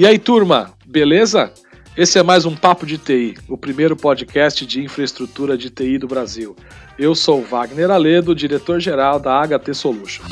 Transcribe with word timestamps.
E 0.00 0.06
aí, 0.06 0.18
turma, 0.18 0.72
beleza? 0.86 1.52
Esse 1.94 2.18
é 2.18 2.22
mais 2.22 2.46
um 2.46 2.56
Papo 2.56 2.86
de 2.86 2.96
TI, 2.96 3.36
o 3.46 3.58
primeiro 3.58 3.94
podcast 3.94 4.64
de 4.64 4.82
infraestrutura 4.82 5.58
de 5.58 5.68
TI 5.68 5.98
do 5.98 6.08
Brasil. 6.08 6.56
Eu 6.98 7.14
sou 7.14 7.42
Wagner 7.42 7.90
Aledo, 7.90 8.34
diretor-geral 8.34 9.20
da 9.20 9.46
HT 9.46 9.74
Solutions. 9.74 10.26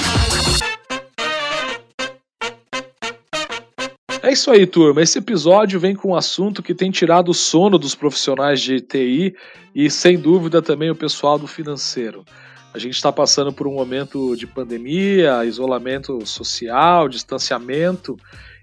É 4.22 4.32
isso 4.32 4.50
aí, 4.50 4.66
turma. 4.66 5.02
Esse 5.02 5.18
episódio 5.18 5.78
vem 5.78 5.94
com 5.94 6.12
um 6.12 6.16
assunto 6.16 6.62
que 6.62 6.74
tem 6.74 6.90
tirado 6.90 7.28
o 7.28 7.34
sono 7.34 7.78
dos 7.78 7.94
profissionais 7.94 8.62
de 8.62 8.80
TI 8.80 9.36
e, 9.74 9.90
sem 9.90 10.18
dúvida, 10.18 10.62
também 10.62 10.90
o 10.90 10.96
pessoal 10.96 11.38
do 11.38 11.46
financeiro. 11.46 12.24
A 12.72 12.78
gente 12.78 12.94
está 12.94 13.12
passando 13.12 13.52
por 13.52 13.66
um 13.66 13.74
momento 13.74 14.34
de 14.34 14.46
pandemia, 14.46 15.44
isolamento 15.44 16.24
social, 16.24 17.06
distanciamento 17.06 18.16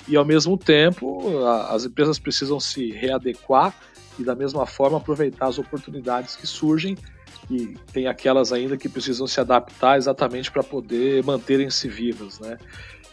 e, 0.08 0.16
ao 0.16 0.26
mesmo 0.26 0.58
tempo, 0.58 1.44
as 1.70 1.86
empresas 1.86 2.20
precisam 2.20 2.60
se 2.60 2.92
readequar 2.92 3.74
e, 4.20 4.24
da 4.24 4.36
mesma 4.36 4.66
forma, 4.66 4.98
aproveitar 4.98 5.48
as 5.48 5.58
oportunidades 5.58 6.36
que 6.36 6.46
surgem. 6.46 6.98
E 7.50 7.76
tem 7.94 8.08
aquelas 8.08 8.52
ainda 8.52 8.76
que 8.76 8.90
precisam 8.90 9.28
se 9.28 9.40
adaptar 9.40 9.98
exatamente 9.98 10.52
para 10.52 10.64
poder 10.64 11.24
manterem-se 11.24 11.88
vivas, 11.88 12.40
né? 12.40 12.58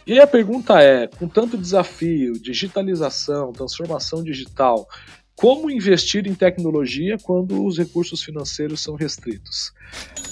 E 0.05 0.13
aí 0.13 0.19
a 0.19 0.27
pergunta 0.27 0.81
é: 0.81 1.07
com 1.07 1.27
tanto 1.27 1.57
desafio, 1.57 2.33
digitalização, 2.39 3.53
transformação 3.53 4.23
digital, 4.23 4.87
como 5.35 5.69
investir 5.69 6.27
em 6.27 6.35
tecnologia 6.35 7.17
quando 7.21 7.65
os 7.65 7.77
recursos 7.77 8.23
financeiros 8.23 8.81
são 8.81 8.95
restritos? 8.95 9.73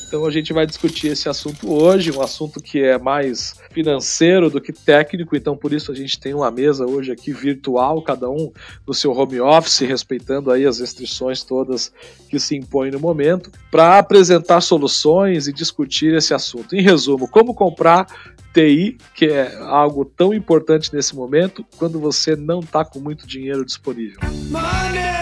Então 0.07 0.25
a 0.25 0.31
gente 0.31 0.51
vai 0.51 0.65
discutir 0.65 1.07
esse 1.07 1.29
assunto 1.29 1.71
hoje, 1.71 2.11
um 2.11 2.21
assunto 2.21 2.61
que 2.61 2.83
é 2.83 2.97
mais 2.97 3.55
financeiro 3.71 4.49
do 4.49 4.59
que 4.59 4.73
técnico, 4.73 5.37
então 5.37 5.55
por 5.55 5.71
isso 5.71 5.89
a 5.89 5.95
gente 5.95 6.19
tem 6.19 6.33
uma 6.33 6.51
mesa 6.51 6.85
hoje 6.85 7.13
aqui 7.13 7.31
virtual, 7.31 8.01
cada 8.01 8.29
um 8.29 8.51
no 8.85 8.93
seu 8.93 9.13
home 9.13 9.39
office, 9.39 9.79
respeitando 9.79 10.51
aí 10.51 10.65
as 10.65 10.79
restrições 10.79 11.43
todas 11.43 11.93
que 12.29 12.37
se 12.39 12.57
impõem 12.57 12.91
no 12.91 12.99
momento, 12.99 13.49
para 13.71 13.97
apresentar 13.97 14.59
soluções 14.59 15.47
e 15.47 15.53
discutir 15.53 16.13
esse 16.13 16.33
assunto. 16.33 16.75
Em 16.75 16.81
resumo, 16.81 17.25
como 17.27 17.55
comprar 17.55 18.05
TI, 18.53 18.97
que 19.15 19.25
é 19.25 19.57
algo 19.61 20.03
tão 20.05 20.33
importante 20.33 20.93
nesse 20.93 21.15
momento, 21.15 21.65
quando 21.77 21.99
você 21.99 22.35
não 22.35 22.59
está 22.59 22.83
com 22.83 22.99
muito 22.99 23.25
dinheiro 23.27 23.65
disponível. 23.65 24.19
Money, 24.49 25.21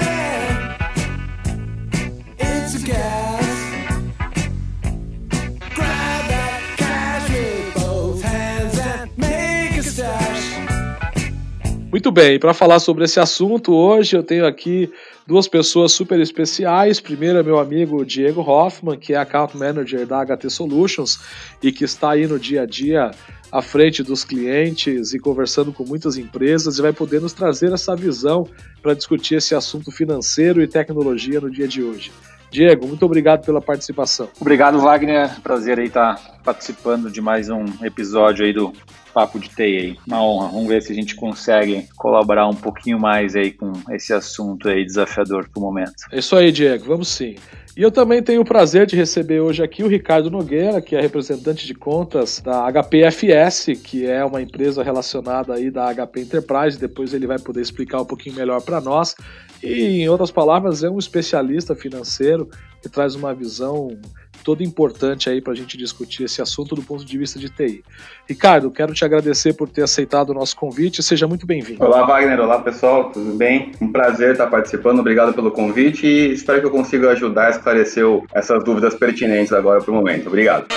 Muito 11.91 12.11
bem, 12.11 12.37
para 12.37 12.53
falar 12.53 12.79
sobre 12.79 13.05
esse 13.05 13.19
assunto, 13.19 13.73
hoje 13.73 14.15
eu 14.15 14.21
tenho 14.21 14.45
aqui 14.45 14.91
duas 15.25 15.47
pessoas 15.47 15.91
super 15.91 16.19
especiais. 16.19 16.99
Primeiro 16.99 17.39
é 17.39 17.43
meu 17.43 17.57
amigo 17.57 18.05
Diego 18.05 18.41
Hoffman, 18.41 18.95
que 18.95 19.15
é 19.15 19.17
Account 19.17 19.57
Manager 19.57 20.05
da 20.05 20.23
HT 20.23 20.51
Solutions 20.51 21.19
e 21.63 21.71
que 21.71 21.83
está 21.83 22.11
aí 22.11 22.27
no 22.27 22.37
dia 22.37 22.61
a 22.61 22.65
dia 22.67 23.09
à 23.51 23.59
frente 23.63 24.03
dos 24.03 24.23
clientes 24.23 25.15
e 25.15 25.19
conversando 25.19 25.73
com 25.73 25.83
muitas 25.83 26.15
empresas 26.15 26.77
e 26.77 26.81
vai 26.83 26.93
poder 26.93 27.21
nos 27.21 27.33
trazer 27.33 27.73
essa 27.73 27.95
visão 27.95 28.47
para 28.83 28.93
discutir 28.93 29.35
esse 29.35 29.55
assunto 29.55 29.91
financeiro 29.91 30.61
e 30.61 30.67
tecnologia 30.67 31.41
no 31.41 31.49
dia 31.49 31.67
de 31.67 31.81
hoje. 31.81 32.11
Diego, 32.51 32.87
muito 32.87 33.03
obrigado 33.03 33.43
pela 33.43 33.61
participação. 33.61 34.29
Obrigado, 34.39 34.79
Wagner. 34.79 35.39
Prazer 35.41 35.79
aí 35.79 35.87
estar 35.87 36.39
participando 36.43 37.09
de 37.09 37.19
mais 37.19 37.49
um 37.49 37.65
episódio 37.83 38.45
aí 38.45 38.53
do 38.53 38.73
Papo 39.13 39.39
de 39.39 39.49
TI 39.49 39.61
aí. 39.61 39.97
Uma 40.07 40.23
honra. 40.23 40.47
Vamos 40.49 40.67
ver 40.67 40.81
se 40.81 40.91
a 40.91 40.95
gente 40.95 41.15
consegue 41.15 41.87
colaborar 41.97 42.47
um 42.47 42.55
pouquinho 42.55 42.99
mais 42.99 43.35
aí 43.35 43.51
com 43.51 43.71
esse 43.91 44.13
assunto 44.13 44.69
aí 44.69 44.85
desafiador 44.85 45.49
pro 45.49 45.61
momento. 45.61 46.05
É 46.11 46.19
isso 46.19 46.35
aí, 46.35 46.51
Diego. 46.51 46.85
Vamos 46.85 47.07
sim. 47.09 47.35
E 47.77 47.81
eu 47.81 47.91
também 47.91 48.21
tenho 48.21 48.41
o 48.41 48.45
prazer 48.45 48.85
de 48.85 48.95
receber 48.95 49.39
hoje 49.39 49.63
aqui 49.63 49.83
o 49.83 49.87
Ricardo 49.87 50.29
Nogueira, 50.29 50.81
que 50.81 50.95
é 50.95 51.01
representante 51.01 51.65
de 51.65 51.73
contas 51.73 52.41
da 52.41 52.69
HPFS, 52.69 53.73
que 53.81 54.05
é 54.05 54.23
uma 54.25 54.41
empresa 54.41 54.83
relacionada 54.83 55.53
aí 55.53 55.71
da 55.71 55.93
HP 55.93 56.21
Enterprise. 56.21 56.77
Depois 56.77 57.13
ele 57.13 57.25
vai 57.25 57.39
poder 57.39 57.61
explicar 57.61 58.01
um 58.01 58.05
pouquinho 58.05 58.35
melhor 58.35 58.61
para 58.61 58.81
nós. 58.81 59.15
E, 59.63 60.01
em 60.01 60.09
outras 60.09 60.31
palavras, 60.31 60.83
é 60.83 60.89
um 60.89 60.99
especialista 60.99 61.75
financeiro 61.75 62.49
que 62.81 62.89
traz 62.89 63.15
uma 63.15 63.33
visão 63.33 63.97
toda 64.43 64.63
importante 64.63 65.29
aí 65.29 65.41
para 65.41 65.53
a 65.53 65.55
gente 65.55 65.77
discutir 65.77 66.23
esse 66.23 66.41
assunto 66.41 66.75
do 66.75 66.81
ponto 66.81 67.05
de 67.05 67.17
vista 67.17 67.37
de 67.37 67.49
TI. 67.49 67.83
Ricardo, 68.27 68.71
quero 68.71 68.93
te 68.93 69.03
agradecer 69.03 69.53
por 69.53 69.69
ter 69.69 69.83
aceitado 69.83 70.29
o 70.29 70.33
nosso 70.33 70.55
convite, 70.55 71.03
seja 71.03 71.27
muito 71.27 71.45
bem-vindo. 71.45 71.83
Olá, 71.83 72.05
Wagner, 72.05 72.39
olá 72.39 72.59
pessoal, 72.59 73.11
tudo 73.11 73.35
bem? 73.35 73.71
Um 73.81 73.91
prazer 73.91 74.31
estar 74.31 74.47
participando, 74.47 74.99
obrigado 74.99 75.33
pelo 75.33 75.51
convite 75.51 76.07
e 76.07 76.33
espero 76.33 76.61
que 76.61 76.67
eu 76.67 76.71
consiga 76.71 77.11
ajudar 77.11 77.47
a 77.47 77.49
esclarecer 77.51 78.05
essas 78.33 78.63
dúvidas 78.63 78.95
pertinentes 78.95 79.51
agora 79.51 79.81
para 79.81 79.91
o 79.91 79.95
momento. 79.95 80.27
Obrigado. 80.27 80.67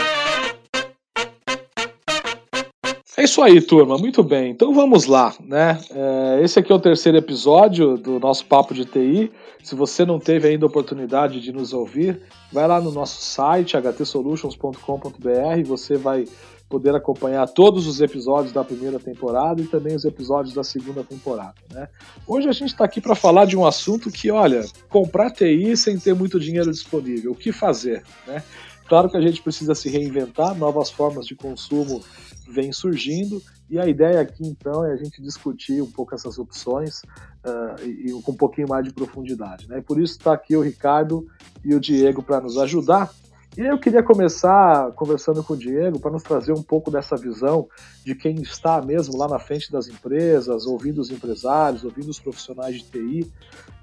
É 3.22 3.25
isso 3.25 3.41
aí, 3.41 3.60
turma. 3.60 3.97
Muito 3.97 4.21
bem. 4.21 4.50
Então 4.50 4.75
vamos 4.75 5.06
lá, 5.06 5.33
né? 5.38 5.78
É, 5.93 6.41
esse 6.43 6.59
aqui 6.59 6.72
é 6.72 6.75
o 6.75 6.81
terceiro 6.81 7.16
episódio 7.16 7.97
do 7.97 8.19
nosso 8.19 8.44
Papo 8.44 8.75
de 8.75 8.84
TI. 8.84 9.31
Se 9.62 9.77
você 9.77 10.05
não 10.05 10.19
teve 10.19 10.49
ainda 10.49 10.66
a 10.66 10.69
oportunidade 10.69 11.41
de 11.41 11.53
nos 11.53 11.72
ouvir, 11.72 12.21
vai 12.53 12.66
lá 12.66 12.81
no 12.81 12.91
nosso 12.91 13.22
site 13.22 13.77
htsolutions.com.br. 13.77 15.62
Você 15.66 15.97
vai 15.97 16.25
poder 16.69 16.97
acompanhar 16.97 17.47
todos 17.47 17.87
os 17.87 18.00
episódios 18.00 18.53
da 18.53 18.65
primeira 18.65 18.99
temporada 18.99 19.62
e 19.62 19.66
também 19.66 19.94
os 19.94 20.05
episódios 20.05 20.53
da 20.53 20.65
segunda 20.65 21.05
temporada. 21.05 21.55
Né? 21.72 21.87
Hoje 22.27 22.49
a 22.49 22.53
gente 22.53 22.71
está 22.71 22.84
aqui 22.84 23.00
para 23.00 23.15
falar 23.15 23.44
de 23.44 23.56
um 23.56 23.65
assunto 23.65 24.11
que, 24.11 24.32
olha, 24.32 24.65
comprar 24.88 25.31
TI 25.31 25.77
sem 25.77 25.97
ter 25.97 26.12
muito 26.12 26.41
dinheiro 26.41 26.72
disponível, 26.72 27.31
o 27.31 27.37
que 27.37 27.53
fazer? 27.53 28.03
Né? 28.27 28.43
Claro 28.88 29.09
que 29.09 29.16
a 29.16 29.20
gente 29.20 29.43
precisa 29.43 29.75
se 29.75 29.88
reinventar, 29.88 30.56
novas 30.56 30.91
formas 30.91 31.26
de 31.26 31.34
consumo 31.34 32.03
vêm 32.48 32.72
surgindo, 32.72 33.43
e 33.70 33.78
a 33.78 33.87
ideia 33.87 34.20
aqui 34.20 34.47
então 34.47 34.84
é 34.84 34.93
a 34.93 34.97
gente 34.97 35.22
discutir 35.22 35.81
um 35.81 35.91
pouco 35.91 36.15
essas 36.15 36.38
opções 36.38 37.03
uh, 37.44 37.82
e, 37.82 38.10
e, 38.10 38.22
com 38.22 38.32
um 38.32 38.37
pouquinho 38.37 38.69
mais 38.69 38.84
de 38.84 38.93
profundidade. 38.93 39.66
Né? 39.66 39.81
Por 39.81 39.98
isso 39.98 40.19
está 40.19 40.34
aqui 40.34 40.54
o 40.54 40.60
Ricardo 40.60 41.26
e 41.65 41.75
o 41.75 41.81
Diego 41.81 42.22
para 42.22 42.41
nos 42.41 42.59
ajudar. 42.59 43.10
E 43.57 43.61
eu 43.61 43.79
queria 43.79 44.03
começar 44.03 44.93
conversando 44.93 45.45
com 45.45 45.53
o 45.53 45.57
Diego 45.57 46.01
para 46.01 46.11
nos 46.11 46.23
trazer 46.23 46.53
um 46.53 46.63
pouco 46.63 46.91
dessa 46.91 47.17
visão 47.17 47.69
de 48.03 48.15
quem 48.15 48.37
está 48.41 48.81
mesmo 48.81 49.15
lá 49.19 49.29
na 49.29 49.39
frente 49.39 49.71
das 49.71 49.89
empresas, 49.89 50.65
ouvindo 50.65 51.03
os 51.03 51.11
empresários, 51.11 51.85
ouvindo 51.85 52.09
os 52.09 52.19
profissionais 52.19 52.77
de 52.77 52.85
TI. 52.85 53.31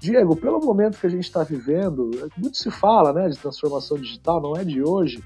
Diego, 0.00 0.34
pelo 0.34 0.58
momento 0.58 0.98
que 0.98 1.06
a 1.06 1.10
gente 1.10 1.22
está 1.24 1.44
vivendo, 1.44 2.10
muito 2.36 2.56
se 2.56 2.68
fala 2.68 3.12
né, 3.12 3.28
de 3.28 3.38
transformação 3.38 3.96
digital, 3.96 4.40
não 4.40 4.56
é 4.56 4.64
de 4.64 4.82
hoje, 4.82 5.22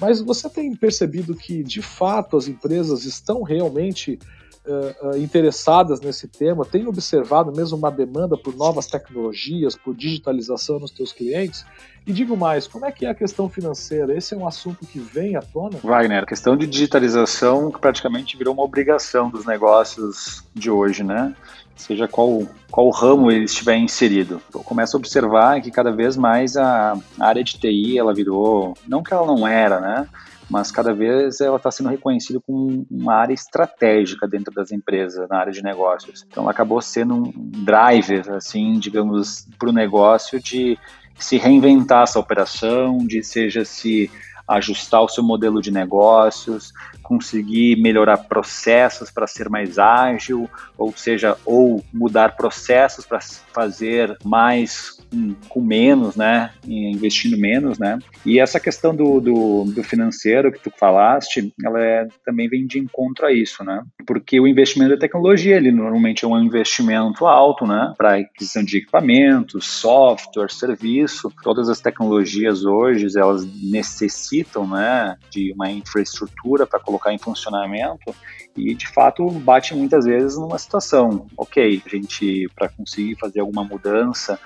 mas 0.00 0.20
você 0.20 0.48
tem 0.48 0.72
percebido 0.74 1.34
que, 1.34 1.64
de 1.64 1.82
fato, 1.82 2.36
as 2.36 2.46
empresas 2.46 3.04
estão 3.04 3.42
realmente 3.42 4.20
uh, 4.66 5.16
interessadas 5.16 6.00
nesse 6.00 6.28
tema, 6.28 6.64
tem 6.64 6.86
observado 6.86 7.52
mesmo 7.52 7.78
uma 7.78 7.90
demanda 7.90 8.36
por 8.36 8.54
novas 8.54 8.86
tecnologias, 8.86 9.76
por 9.76 9.94
digitalização 9.94 10.78
nos 10.78 10.90
teus 10.90 11.12
clientes? 11.12 11.64
E 12.06 12.12
digo 12.12 12.36
mais, 12.36 12.66
como 12.66 12.86
é 12.86 12.92
que 12.92 13.04
é 13.04 13.10
a 13.10 13.14
questão 13.14 13.48
financeira? 13.48 14.16
Esse 14.16 14.34
é 14.34 14.36
um 14.36 14.46
assunto 14.46 14.86
que 14.86 14.98
vem 14.98 15.36
à 15.36 15.42
tona? 15.42 15.78
Wagner, 15.82 16.22
a 16.22 16.26
questão 16.26 16.56
de 16.56 16.66
digitalização 16.66 17.70
praticamente 17.70 18.36
virou 18.36 18.54
uma 18.54 18.62
obrigação 18.62 19.30
dos 19.30 19.44
negócios 19.44 20.44
de 20.54 20.70
hoje, 20.70 21.04
né? 21.04 21.34
Seja 21.76 22.08
qual, 22.08 22.46
qual 22.70 22.90
ramo 22.90 23.30
ele 23.30 23.44
estiver 23.44 23.76
inserido. 23.76 24.40
Eu 24.52 24.60
começo 24.60 24.96
a 24.96 24.98
observar 24.98 25.60
que 25.62 25.70
cada 25.70 25.90
vez 25.90 26.16
mais 26.16 26.56
a 26.56 26.98
área 27.18 27.42
de 27.42 27.58
TI, 27.58 27.98
ela 27.98 28.12
virou, 28.12 28.76
não 28.86 29.02
que 29.02 29.12
ela 29.12 29.26
não 29.26 29.46
era, 29.46 29.80
né? 29.80 30.08
Mas 30.50 30.72
cada 30.72 30.92
vez 30.92 31.40
ela 31.40 31.56
está 31.56 31.70
sendo 31.70 31.88
reconhecida 31.88 32.40
como 32.44 32.84
uma 32.90 33.14
área 33.14 33.32
estratégica 33.32 34.26
dentro 34.26 34.52
das 34.52 34.72
empresas, 34.72 35.28
na 35.28 35.38
área 35.38 35.52
de 35.52 35.62
negócios. 35.62 36.26
Então, 36.28 36.42
ela 36.42 36.50
acabou 36.50 36.82
sendo 36.82 37.14
um 37.14 37.32
driver, 37.64 38.32
assim, 38.32 38.78
digamos, 38.80 39.46
para 39.56 39.68
o 39.68 39.72
negócio 39.72 40.40
de 40.40 40.76
se 41.16 41.36
reinventar 41.36 42.02
essa 42.02 42.18
operação, 42.18 42.98
de 42.98 43.22
seja 43.22 43.64
se 43.64 44.10
ajustar 44.48 45.02
o 45.02 45.08
seu 45.08 45.22
modelo 45.22 45.62
de 45.62 45.70
negócios, 45.70 46.72
conseguir 47.10 47.74
melhorar 47.74 48.18
processos 48.18 49.10
para 49.10 49.26
ser 49.26 49.48
mais 49.48 49.80
ágil, 49.80 50.48
ou 50.78 50.92
seja, 50.96 51.36
ou 51.44 51.84
mudar 51.92 52.36
processos 52.36 53.04
para 53.04 53.18
fazer 53.52 54.16
mais 54.24 55.00
com, 55.10 55.34
com, 55.48 55.60
menos, 55.60 56.14
né, 56.14 56.52
investindo 56.64 57.36
menos, 57.36 57.80
né, 57.80 57.98
e 58.24 58.38
essa 58.38 58.60
questão 58.60 58.94
do, 58.94 59.20
do, 59.20 59.64
do, 59.64 59.82
financeiro 59.82 60.52
que 60.52 60.60
tu 60.60 60.70
falaste, 60.78 61.52
ela 61.64 61.82
é, 61.82 62.06
também 62.24 62.48
vem 62.48 62.64
de 62.64 62.78
encontro 62.78 63.26
a 63.26 63.32
isso, 63.32 63.64
né, 63.64 63.82
porque 64.06 64.38
o 64.38 64.46
investimento 64.46 64.94
da 64.94 65.00
tecnologia, 65.00 65.56
ele 65.56 65.72
normalmente 65.72 66.24
é 66.24 66.28
um 66.28 66.38
investimento 66.38 67.26
alto, 67.26 67.66
né, 67.66 67.92
para 67.98 68.18
aquisição 68.18 68.62
de 68.62 68.78
equipamentos, 68.78 69.66
software, 69.66 70.48
serviço, 70.48 71.32
todas 71.42 71.68
as 71.68 71.80
tecnologias 71.80 72.64
hoje, 72.64 73.08
elas 73.18 73.44
necessitam, 73.60 74.64
né, 74.64 75.16
de 75.28 75.52
uma 75.52 75.68
infraestrutura 75.72 76.68
para 76.68 76.78
colocar 76.78 76.99
colocar 77.00 77.12
em 77.12 77.18
funcionamento 77.18 78.14
e 78.56 78.74
de 78.74 78.86
fato 78.88 79.28
bate 79.30 79.74
muitas 79.74 80.04
vezes 80.04 80.36
numa 80.36 80.58
situação, 80.58 81.26
ok, 81.36 81.82
a 81.84 81.88
gente 81.88 82.48
para 82.54 82.68
conseguir 82.68 83.16
fazer 83.16 83.40
alguma 83.40 83.64
mudança 83.64 84.38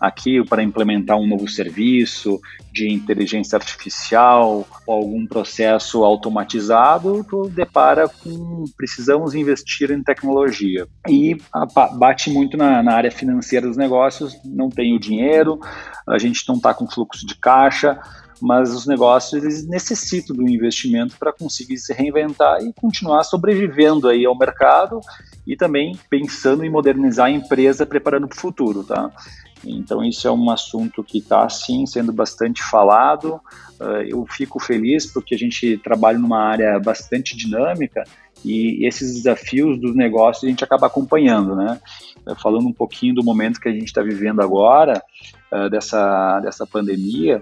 aqui 0.00 0.44
para 0.44 0.64
implementar 0.64 1.16
um 1.16 1.28
novo 1.28 1.48
serviço 1.48 2.40
de 2.72 2.92
inteligência 2.92 3.54
artificial 3.54 4.66
ou 4.84 4.94
algum 4.94 5.24
processo 5.24 6.02
automatizado, 6.02 7.24
tu 7.30 7.48
depara 7.48 8.08
com 8.08 8.64
precisamos 8.76 9.32
investir 9.32 9.92
em 9.92 10.02
tecnologia. 10.02 10.88
E 11.08 11.36
bate 11.96 12.30
muito 12.30 12.56
na, 12.56 12.82
na 12.82 12.94
área 12.94 13.12
financeira 13.12 13.68
dos 13.68 13.76
negócios, 13.76 14.36
não 14.44 14.68
tem 14.68 14.92
o 14.92 14.98
dinheiro, 14.98 15.60
a 16.08 16.18
gente 16.18 16.42
não 16.48 16.56
está 16.56 16.74
com 16.74 16.90
fluxo 16.90 17.24
de 17.24 17.36
caixa, 17.36 18.00
mas 18.42 18.74
os 18.74 18.88
negócios 18.88 19.40
eles 19.40 19.64
necessitam 19.68 20.34
do 20.34 20.48
investimento 20.48 21.16
para 21.16 21.32
conseguir 21.32 21.78
se 21.78 21.92
reinventar 21.92 22.60
e 22.60 22.72
continuar 22.72 23.22
sobrevivendo 23.22 24.08
aí 24.08 24.26
ao 24.26 24.36
mercado 24.36 25.00
e 25.46 25.56
também 25.56 25.96
pensando 26.10 26.64
em 26.64 26.68
modernizar 26.68 27.26
a 27.26 27.30
empresa, 27.30 27.86
preparando 27.86 28.26
para 28.26 28.36
o 28.36 28.40
futuro, 28.40 28.82
tá? 28.82 29.12
Então, 29.64 30.02
isso 30.02 30.26
é 30.26 30.32
um 30.32 30.50
assunto 30.50 31.04
que 31.04 31.18
está, 31.18 31.48
sim, 31.48 31.86
sendo 31.86 32.12
bastante 32.12 32.60
falado. 32.64 33.40
Uh, 33.80 34.02
eu 34.08 34.26
fico 34.26 34.58
feliz 34.58 35.06
porque 35.06 35.36
a 35.36 35.38
gente 35.38 35.78
trabalha 35.78 36.18
numa 36.18 36.40
área 36.40 36.80
bastante 36.80 37.36
dinâmica 37.36 38.02
e 38.44 38.84
esses 38.84 39.14
desafios 39.14 39.80
dos 39.80 39.94
negócios 39.94 40.42
a 40.42 40.48
gente 40.48 40.64
acaba 40.64 40.88
acompanhando, 40.88 41.54
né? 41.54 41.78
Uh, 42.26 42.34
falando 42.42 42.66
um 42.66 42.72
pouquinho 42.72 43.14
do 43.14 43.22
momento 43.22 43.60
que 43.60 43.68
a 43.68 43.72
gente 43.72 43.84
está 43.84 44.02
vivendo 44.02 44.42
agora, 44.42 45.00
uh, 45.52 45.70
dessa, 45.70 46.40
dessa 46.40 46.66
pandemia, 46.66 47.40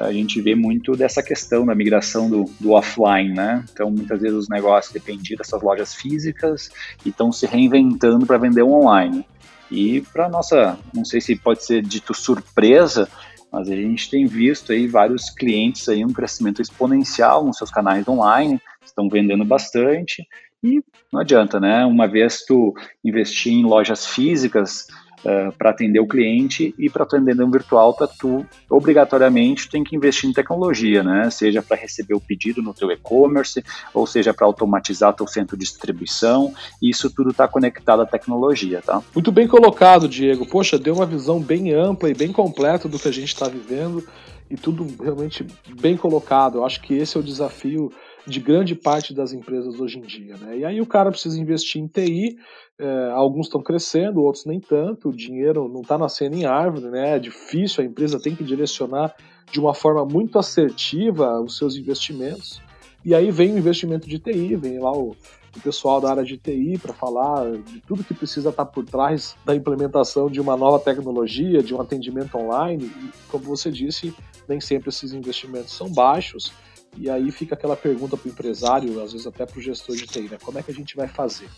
a 0.00 0.12
gente 0.12 0.40
vê 0.40 0.54
muito 0.54 0.92
dessa 0.92 1.22
questão 1.22 1.66
da 1.66 1.74
migração 1.74 2.30
do, 2.30 2.44
do, 2.58 2.72
offline, 2.72 3.34
né? 3.34 3.64
Então, 3.70 3.90
muitas 3.90 4.20
vezes 4.20 4.36
os 4.36 4.48
negócios 4.48 4.92
dependiam 4.92 5.36
dessas 5.36 5.62
lojas 5.62 5.94
físicas 5.94 6.70
e 7.04 7.10
estão 7.10 7.30
se 7.30 7.46
reinventando 7.46 8.26
para 8.26 8.38
vender 8.38 8.62
online. 8.62 9.26
E 9.70 10.00
para 10.12 10.28
nossa, 10.28 10.78
não 10.94 11.04
sei 11.04 11.20
se 11.20 11.36
pode 11.36 11.64
ser 11.64 11.82
dito 11.82 12.14
surpresa, 12.14 13.08
mas 13.52 13.68
a 13.68 13.76
gente 13.76 14.10
tem 14.10 14.26
visto 14.26 14.72
aí 14.72 14.86
vários 14.86 15.30
clientes 15.30 15.88
aí 15.88 16.04
um 16.04 16.12
crescimento 16.12 16.62
exponencial 16.62 17.44
nos 17.44 17.58
seus 17.58 17.70
canais 17.70 18.08
online, 18.08 18.60
estão 18.84 19.08
vendendo 19.08 19.44
bastante 19.44 20.26
e 20.62 20.82
não 21.12 21.20
adianta, 21.20 21.58
né? 21.58 21.84
Uma 21.84 22.06
vez 22.06 22.44
tu 22.44 22.74
investir 23.04 23.52
em 23.52 23.64
lojas 23.64 24.06
físicas, 24.06 24.86
uh, 25.24 25.28
eh, 25.28 25.52
para 25.56 25.70
atender 25.70 26.00
o 26.00 26.06
cliente 26.06 26.74
e 26.78 26.88
para 26.88 27.04
atender 27.04 27.34
no 27.34 27.50
virtual, 27.50 27.92
tá, 27.94 28.06
tu 28.06 28.44
obrigatoriamente 28.68 29.68
tem 29.68 29.82
que 29.82 29.96
investir 29.96 30.28
em 30.28 30.32
tecnologia, 30.32 31.02
né? 31.02 31.30
Seja 31.30 31.62
para 31.62 31.76
receber 31.76 32.14
o 32.14 32.20
pedido 32.20 32.62
no 32.62 32.74
teu 32.74 32.90
e-commerce, 32.90 33.62
ou 33.92 34.06
seja 34.06 34.32
para 34.32 34.46
automatizar 34.46 35.14
teu 35.14 35.26
centro 35.26 35.56
de 35.56 35.64
distribuição. 35.64 36.52
Isso 36.82 37.10
tudo 37.10 37.30
está 37.30 37.46
conectado 37.46 38.02
à 38.02 38.06
tecnologia, 38.06 38.82
tá? 38.82 39.02
Muito 39.14 39.32
bem 39.32 39.46
colocado, 39.46 40.08
Diego. 40.08 40.46
Poxa, 40.46 40.78
deu 40.78 40.94
uma 40.94 41.06
visão 41.06 41.40
bem 41.40 41.72
ampla 41.72 42.10
e 42.10 42.14
bem 42.14 42.32
completa 42.32 42.88
do 42.88 42.98
que 42.98 43.08
a 43.08 43.12
gente 43.12 43.28
está 43.28 43.48
vivendo 43.48 44.04
e 44.50 44.56
tudo 44.56 44.86
realmente 45.02 45.46
bem 45.80 45.96
colocado. 45.96 46.58
Eu 46.58 46.64
acho 46.64 46.80
que 46.82 46.94
esse 46.94 47.16
é 47.16 47.20
o 47.20 47.22
desafio 47.22 47.92
de 48.26 48.40
grande 48.40 48.74
parte 48.74 49.14
das 49.14 49.32
empresas 49.32 49.78
hoje 49.80 49.98
em 49.98 50.02
dia. 50.02 50.36
Né? 50.36 50.58
E 50.58 50.64
aí 50.64 50.80
o 50.80 50.86
cara 50.86 51.10
precisa 51.10 51.40
investir 51.40 51.80
em 51.80 51.86
TI, 51.86 52.36
é, 52.78 53.10
alguns 53.12 53.46
estão 53.46 53.62
crescendo, 53.62 54.22
outros 54.22 54.44
nem 54.44 54.60
tanto, 54.60 55.08
o 55.08 55.16
dinheiro 55.16 55.68
não 55.68 55.82
está 55.82 55.98
nascendo 55.98 56.36
em 56.36 56.44
árvore, 56.44 56.90
né? 56.90 57.16
é 57.16 57.18
difícil, 57.18 57.82
a 57.82 57.86
empresa 57.86 58.20
tem 58.20 58.34
que 58.34 58.44
direcionar 58.44 59.14
de 59.50 59.58
uma 59.58 59.74
forma 59.74 60.04
muito 60.04 60.38
assertiva 60.38 61.40
os 61.40 61.56
seus 61.56 61.76
investimentos. 61.76 62.60
E 63.04 63.14
aí 63.14 63.30
vem 63.30 63.54
o 63.54 63.58
investimento 63.58 64.08
de 64.08 64.18
TI, 64.18 64.56
vem 64.56 64.78
lá 64.78 64.92
o, 64.92 65.16
o 65.56 65.60
pessoal 65.62 66.00
da 66.00 66.10
área 66.10 66.24
de 66.24 66.36
TI 66.36 66.78
para 66.80 66.92
falar 66.92 67.50
de 67.52 67.80
tudo 67.80 68.04
que 68.04 68.14
precisa 68.14 68.50
estar 68.50 68.64
tá 68.64 68.70
por 68.70 68.84
trás 68.84 69.36
da 69.44 69.54
implementação 69.54 70.30
de 70.30 70.40
uma 70.40 70.56
nova 70.56 70.78
tecnologia, 70.78 71.62
de 71.62 71.74
um 71.74 71.80
atendimento 71.80 72.36
online. 72.36 72.84
E, 72.84 73.10
como 73.28 73.44
você 73.44 73.70
disse, 73.70 74.14
nem 74.48 74.60
sempre 74.60 74.90
esses 74.90 75.12
investimentos 75.12 75.72
são 75.72 75.90
baixos. 75.90 76.52
E 76.96 77.08
aí 77.08 77.30
fica 77.30 77.54
aquela 77.54 77.76
pergunta 77.76 78.16
para 78.16 78.28
o 78.28 78.30
empresário, 78.30 79.02
às 79.02 79.12
vezes 79.12 79.26
até 79.26 79.46
para 79.46 79.58
o 79.58 79.62
gestor 79.62 79.96
de 79.96 80.06
TI, 80.06 80.28
né? 80.28 80.38
Como 80.42 80.58
é 80.58 80.62
que 80.62 80.70
a 80.70 80.74
gente 80.74 80.96
vai 80.96 81.08
fazer? 81.08 81.48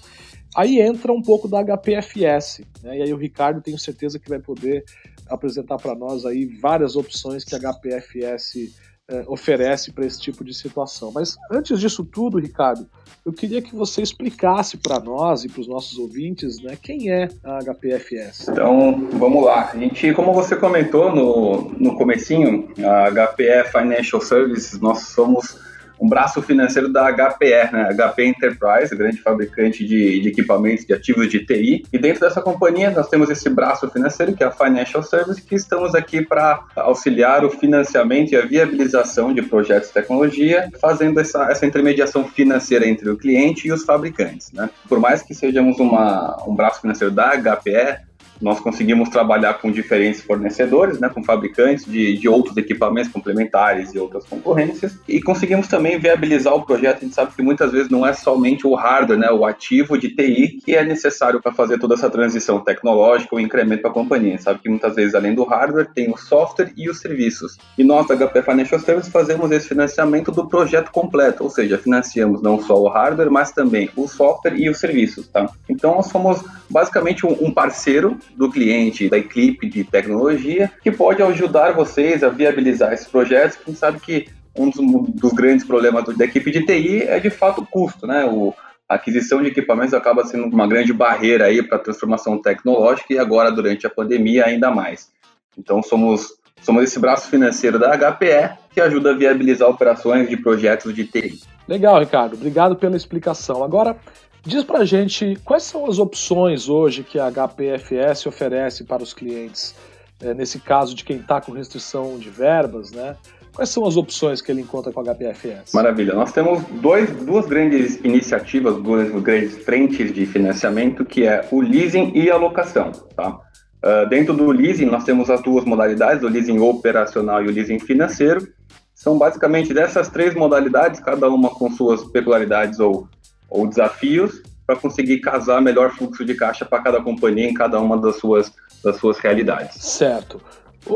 Aí 0.54 0.80
entra 0.80 1.12
um 1.12 1.22
pouco 1.22 1.48
da 1.48 1.62
HPFS, 1.62 2.62
né? 2.82 2.98
E 2.98 3.02
aí 3.02 3.12
o 3.12 3.16
Ricardo 3.16 3.62
tenho 3.62 3.78
certeza 3.78 4.18
que 4.18 4.28
vai 4.28 4.38
poder 4.38 4.84
apresentar 5.28 5.78
para 5.78 5.94
nós 5.94 6.26
aí 6.26 6.44
várias 6.44 6.94
opções 6.94 7.44
que 7.44 7.54
a 7.54 7.58
HPFS 7.58 8.72
é, 9.12 9.24
oferece 9.26 9.92
para 9.92 10.06
esse 10.06 10.18
tipo 10.18 10.42
de 10.42 10.54
situação. 10.54 11.12
Mas 11.14 11.36
antes 11.50 11.78
disso 11.78 12.02
tudo, 12.02 12.38
Ricardo, 12.38 12.86
eu 13.24 13.32
queria 13.32 13.60
que 13.60 13.76
você 13.76 14.00
explicasse 14.00 14.78
para 14.78 14.98
nós 14.98 15.44
e 15.44 15.48
para 15.48 15.60
os 15.60 15.68
nossos 15.68 15.98
ouvintes, 15.98 16.60
né, 16.62 16.76
quem 16.80 17.10
é 17.10 17.28
a 17.44 17.58
HPFS. 17.58 18.48
Então, 18.48 19.08
vamos 19.12 19.44
lá. 19.44 19.70
A 19.72 19.76
gente, 19.76 20.12
como 20.14 20.32
você 20.32 20.56
comentou 20.56 21.14
no, 21.14 21.70
no 21.78 21.96
comecinho, 21.96 22.72
a 22.78 23.10
HPE 23.10 23.70
Financial 23.70 24.20
Services, 24.20 24.80
nós 24.80 25.00
somos 25.08 25.56
um 26.02 26.08
braço 26.08 26.42
financeiro 26.42 26.92
da 26.92 27.12
HPE, 27.12 27.72
né? 27.72 27.94
HP 27.96 28.24
Enterprise, 28.24 28.96
grande 28.96 29.18
fabricante 29.18 29.86
de, 29.86 30.20
de, 30.20 30.28
equipamentos 30.28 30.84
de 30.84 30.92
ativos 30.92 31.30
de 31.30 31.46
TI. 31.46 31.84
E 31.92 31.98
dentro 31.98 32.22
dessa 32.22 32.42
companhia 32.42 32.90
nós 32.90 33.08
temos 33.08 33.30
esse 33.30 33.48
braço 33.48 33.88
financeiro, 33.88 34.34
que 34.34 34.42
é 34.42 34.46
a 34.48 34.50
Financial 34.50 35.00
Service, 35.00 35.40
que 35.40 35.54
estamos 35.54 35.94
aqui 35.94 36.20
para 36.20 36.64
auxiliar 36.74 37.44
o 37.44 37.50
financiamento 37.50 38.32
e 38.32 38.36
a 38.36 38.44
viabilização 38.44 39.32
de 39.32 39.42
projetos 39.42 39.88
de 39.88 39.94
tecnologia, 39.94 40.68
fazendo 40.80 41.20
essa, 41.20 41.44
essa 41.48 41.64
intermediação 41.64 42.24
financeira 42.24 42.84
entre 42.84 43.08
o 43.08 43.16
cliente 43.16 43.68
e 43.68 43.72
os 43.72 43.84
fabricantes. 43.84 44.50
Né? 44.52 44.68
Por 44.88 44.98
mais 44.98 45.22
que 45.22 45.34
sejamos 45.34 45.78
uma, 45.78 46.36
um 46.48 46.56
braço 46.56 46.80
financeiro 46.80 47.14
da 47.14 47.30
HPE, 47.36 48.11
nós 48.42 48.60
conseguimos 48.60 49.08
trabalhar 49.08 49.54
com 49.54 49.70
diferentes 49.70 50.20
fornecedores, 50.20 50.98
né, 50.98 51.08
com 51.08 51.22
fabricantes 51.22 51.84
de, 51.84 52.18
de 52.18 52.28
outros 52.28 52.56
equipamentos 52.56 53.10
complementares 53.10 53.94
e 53.94 53.98
outras 53.98 54.24
concorrências, 54.24 54.98
e 55.08 55.22
conseguimos 55.22 55.68
também 55.68 55.98
viabilizar 55.98 56.54
o 56.54 56.66
projeto. 56.66 56.98
A 56.98 57.00
gente 57.00 57.14
sabe 57.14 57.32
que 57.34 57.42
muitas 57.42 57.70
vezes 57.70 57.88
não 57.88 58.06
é 58.06 58.12
somente 58.12 58.66
o 58.66 58.74
hardware, 58.74 59.18
né, 59.18 59.30
o 59.30 59.46
ativo 59.46 59.96
de 59.96 60.08
TI, 60.10 60.60
que 60.64 60.74
é 60.74 60.84
necessário 60.84 61.40
para 61.40 61.52
fazer 61.52 61.78
toda 61.78 61.94
essa 61.94 62.10
transição 62.10 62.60
tecnológica, 62.60 63.36
o 63.36 63.40
incremento 63.40 63.82
para 63.82 63.90
a 63.90 63.94
companhia. 63.94 64.38
Sabe 64.38 64.60
que 64.60 64.68
muitas 64.68 64.94
vezes, 64.94 65.14
além 65.14 65.34
do 65.34 65.44
hardware, 65.44 65.88
tem 65.94 66.10
o 66.10 66.16
software 66.16 66.72
e 66.76 66.90
os 66.90 66.98
serviços. 66.98 67.56
E 67.78 67.84
nós, 67.84 68.06
da 68.08 68.16
HP 68.16 68.42
Financial 68.42 68.80
Services, 68.80 69.12
fazemos 69.12 69.50
esse 69.52 69.68
financiamento 69.68 70.32
do 70.32 70.48
projeto 70.48 70.90
completo, 70.90 71.44
ou 71.44 71.50
seja, 71.50 71.78
financiamos 71.78 72.42
não 72.42 72.60
só 72.60 72.80
o 72.80 72.88
hardware, 72.88 73.30
mas 73.30 73.52
também 73.52 73.88
o 73.96 74.08
software 74.08 74.56
e 74.56 74.68
os 74.68 74.78
serviços. 74.78 75.28
Tá? 75.28 75.48
Então, 75.68 75.94
nós 75.94 76.06
somos 76.06 76.42
basicamente 76.68 77.24
um 77.26 77.52
parceiro 77.52 78.18
do 78.36 78.50
cliente, 78.50 79.08
da 79.08 79.18
equipe 79.18 79.68
de 79.68 79.84
tecnologia, 79.84 80.70
que 80.82 80.90
pode 80.90 81.22
ajudar 81.22 81.72
vocês 81.72 82.22
a 82.22 82.28
viabilizar 82.28 82.92
esses 82.92 83.06
projetos. 83.06 83.58
Gente 83.66 83.78
sabe 83.78 84.00
que 84.00 84.28
um 84.56 84.68
dos, 84.68 85.10
dos 85.14 85.32
grandes 85.32 85.64
problemas 85.64 86.04
da 86.16 86.24
equipe 86.24 86.50
de 86.50 86.64
TI 86.64 87.02
é 87.02 87.18
de 87.18 87.30
fato 87.30 87.62
o 87.62 87.66
custo, 87.66 88.06
né? 88.06 88.24
O, 88.24 88.54
a 88.88 88.96
aquisição 88.96 89.40
de 89.40 89.48
equipamentos 89.48 89.94
acaba 89.94 90.24
sendo 90.24 90.44
uma 90.44 90.66
grande 90.66 90.92
barreira 90.92 91.46
aí 91.46 91.62
para 91.62 91.78
a 91.78 91.80
transformação 91.80 92.40
tecnológica 92.40 93.14
e 93.14 93.18
agora 93.18 93.50
durante 93.50 93.86
a 93.86 93.90
pandemia 93.90 94.44
ainda 94.44 94.70
mais. 94.70 95.10
Então 95.56 95.82
somos 95.82 96.40
somos 96.60 96.84
esse 96.84 96.98
braço 96.98 97.28
financeiro 97.28 97.78
da 97.78 97.96
HPE 97.96 98.58
que 98.72 98.80
ajuda 98.80 99.10
a 99.10 99.16
viabilizar 99.16 99.68
operações 99.68 100.28
de 100.28 100.36
projetos 100.36 100.94
de 100.94 101.04
TI. 101.04 101.40
Legal, 101.66 101.98
Ricardo. 101.98 102.34
Obrigado 102.34 102.76
pela 102.76 102.96
explicação. 102.96 103.64
Agora, 103.64 103.96
Diz 104.44 104.64
pra 104.64 104.84
gente 104.84 105.38
quais 105.44 105.62
são 105.62 105.86
as 105.86 105.98
opções 105.98 106.68
hoje 106.68 107.04
que 107.04 107.18
a 107.18 107.30
HPFS 107.30 108.26
oferece 108.26 108.82
para 108.82 109.02
os 109.02 109.14
clientes, 109.14 109.74
é, 110.20 110.34
nesse 110.34 110.58
caso 110.58 110.94
de 110.94 111.04
quem 111.04 111.18
está 111.18 111.40
com 111.40 111.52
restrição 111.52 112.18
de 112.18 112.28
verbas, 112.28 112.90
né? 112.90 113.16
Quais 113.54 113.68
são 113.68 113.86
as 113.86 113.96
opções 113.96 114.40
que 114.40 114.50
ele 114.50 114.62
encontra 114.62 114.90
com 114.90 115.00
a 115.00 115.04
HPFS? 115.04 115.74
Maravilha. 115.74 116.14
Nós 116.14 116.32
temos 116.32 116.64
dois, 116.80 117.10
duas 117.10 117.46
grandes 117.46 117.96
iniciativas, 118.02 118.82
duas 118.82 119.10
grandes 119.22 119.58
frentes 119.58 120.12
de 120.12 120.24
financiamento, 120.24 121.04
que 121.04 121.24
é 121.24 121.46
o 121.50 121.60
leasing 121.60 122.12
e 122.14 122.30
a 122.30 122.36
locação. 122.36 122.90
Tá? 123.14 123.38
Uh, 123.84 124.08
dentro 124.08 124.32
do 124.32 124.50
leasing, 124.50 124.86
nós 124.86 125.04
temos 125.04 125.28
as 125.28 125.42
duas 125.42 125.66
modalidades, 125.66 126.24
o 126.24 126.28
leasing 126.28 126.58
operacional 126.60 127.44
e 127.44 127.48
o 127.48 127.52
leasing 127.52 127.78
financeiro. 127.78 128.48
São 128.94 129.18
basicamente 129.18 129.74
dessas 129.74 130.08
três 130.08 130.34
modalidades, 130.34 130.98
cada 130.98 131.28
uma 131.28 131.50
com 131.50 131.70
suas 131.70 132.02
peculiaridades 132.04 132.80
ou 132.80 133.06
ou 133.52 133.66
desafios 133.66 134.42
para 134.66 134.76
conseguir 134.76 135.18
casar 135.20 135.60
melhor 135.60 135.90
fluxo 135.90 136.24
de 136.24 136.34
caixa 136.34 136.64
para 136.64 136.82
cada 136.82 137.02
companhia 137.02 137.48
em 137.48 137.54
cada 137.54 137.78
uma 137.78 137.98
das 137.98 138.16
suas, 138.16 138.52
das 138.82 138.96
suas 138.96 139.18
realidades. 139.18 139.74
Certo. 139.76 140.40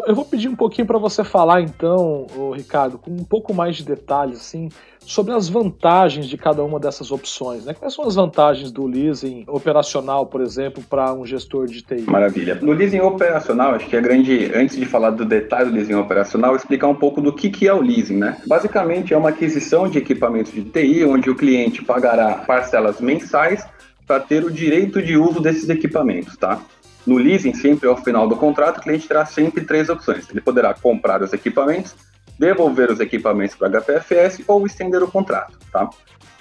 Eu 0.04 0.14
vou 0.14 0.24
pedir 0.24 0.48
um 0.48 0.56
pouquinho 0.56 0.86
para 0.86 0.98
você 0.98 1.22
falar 1.22 1.60
então, 1.60 2.26
Ricardo, 2.54 2.98
com 2.98 3.10
um 3.10 3.24
pouco 3.24 3.54
mais 3.54 3.76
de 3.76 3.84
detalhes 3.84 4.38
assim, 4.38 4.68
sobre 5.00 5.32
as 5.32 5.48
vantagens 5.48 6.26
de 6.26 6.36
cada 6.36 6.62
uma 6.64 6.80
dessas 6.80 7.12
opções. 7.12 7.64
Né? 7.64 7.72
Quais 7.72 7.94
são 7.94 8.04
as 8.04 8.16
vantagens 8.16 8.72
do 8.72 8.86
leasing 8.86 9.44
operacional, 9.46 10.26
por 10.26 10.40
exemplo, 10.40 10.82
para 10.90 11.12
um 11.12 11.24
gestor 11.24 11.66
de 11.66 11.82
TI? 11.82 12.02
Maravilha. 12.02 12.56
No 12.56 12.72
leasing 12.72 13.00
operacional, 13.00 13.74
acho 13.74 13.86
que 13.86 13.96
é 13.96 14.00
grande, 14.00 14.50
antes 14.54 14.76
de 14.76 14.84
falar 14.84 15.10
do 15.10 15.24
detalhe 15.24 15.70
do 15.70 15.76
leasing 15.76 15.94
operacional, 15.94 16.56
explicar 16.56 16.88
um 16.88 16.94
pouco 16.94 17.20
do 17.20 17.32
que, 17.32 17.48
que 17.48 17.68
é 17.68 17.72
o 17.72 17.80
leasing. 17.80 18.16
Né? 18.16 18.36
Basicamente, 18.46 19.14
é 19.14 19.16
uma 19.16 19.28
aquisição 19.28 19.88
de 19.88 19.98
equipamentos 19.98 20.52
de 20.52 20.64
TI, 20.64 21.04
onde 21.04 21.30
o 21.30 21.36
cliente 21.36 21.84
pagará 21.84 22.34
parcelas 22.34 23.00
mensais 23.00 23.64
para 24.06 24.20
ter 24.20 24.44
o 24.44 24.50
direito 24.50 25.02
de 25.02 25.16
uso 25.16 25.40
desses 25.40 25.68
equipamentos. 25.68 26.36
Tá? 26.36 26.60
No 27.06 27.18
leasing, 27.18 27.54
sempre 27.54 27.88
ao 27.88 27.96
final 27.96 28.26
do 28.26 28.36
contrato, 28.36 28.78
o 28.78 28.82
cliente 28.82 29.06
terá 29.06 29.24
sempre 29.24 29.64
três 29.64 29.88
opções. 29.88 30.28
Ele 30.28 30.40
poderá 30.40 30.74
comprar 30.74 31.22
os 31.22 31.32
equipamentos, 31.32 31.94
devolver 32.36 32.90
os 32.90 32.98
equipamentos 32.98 33.54
para 33.54 33.68
a 33.68 33.80
HPFS 33.80 34.42
ou 34.48 34.66
estender 34.66 35.02
o 35.02 35.10
contrato. 35.10 35.56
Tá? 35.72 35.88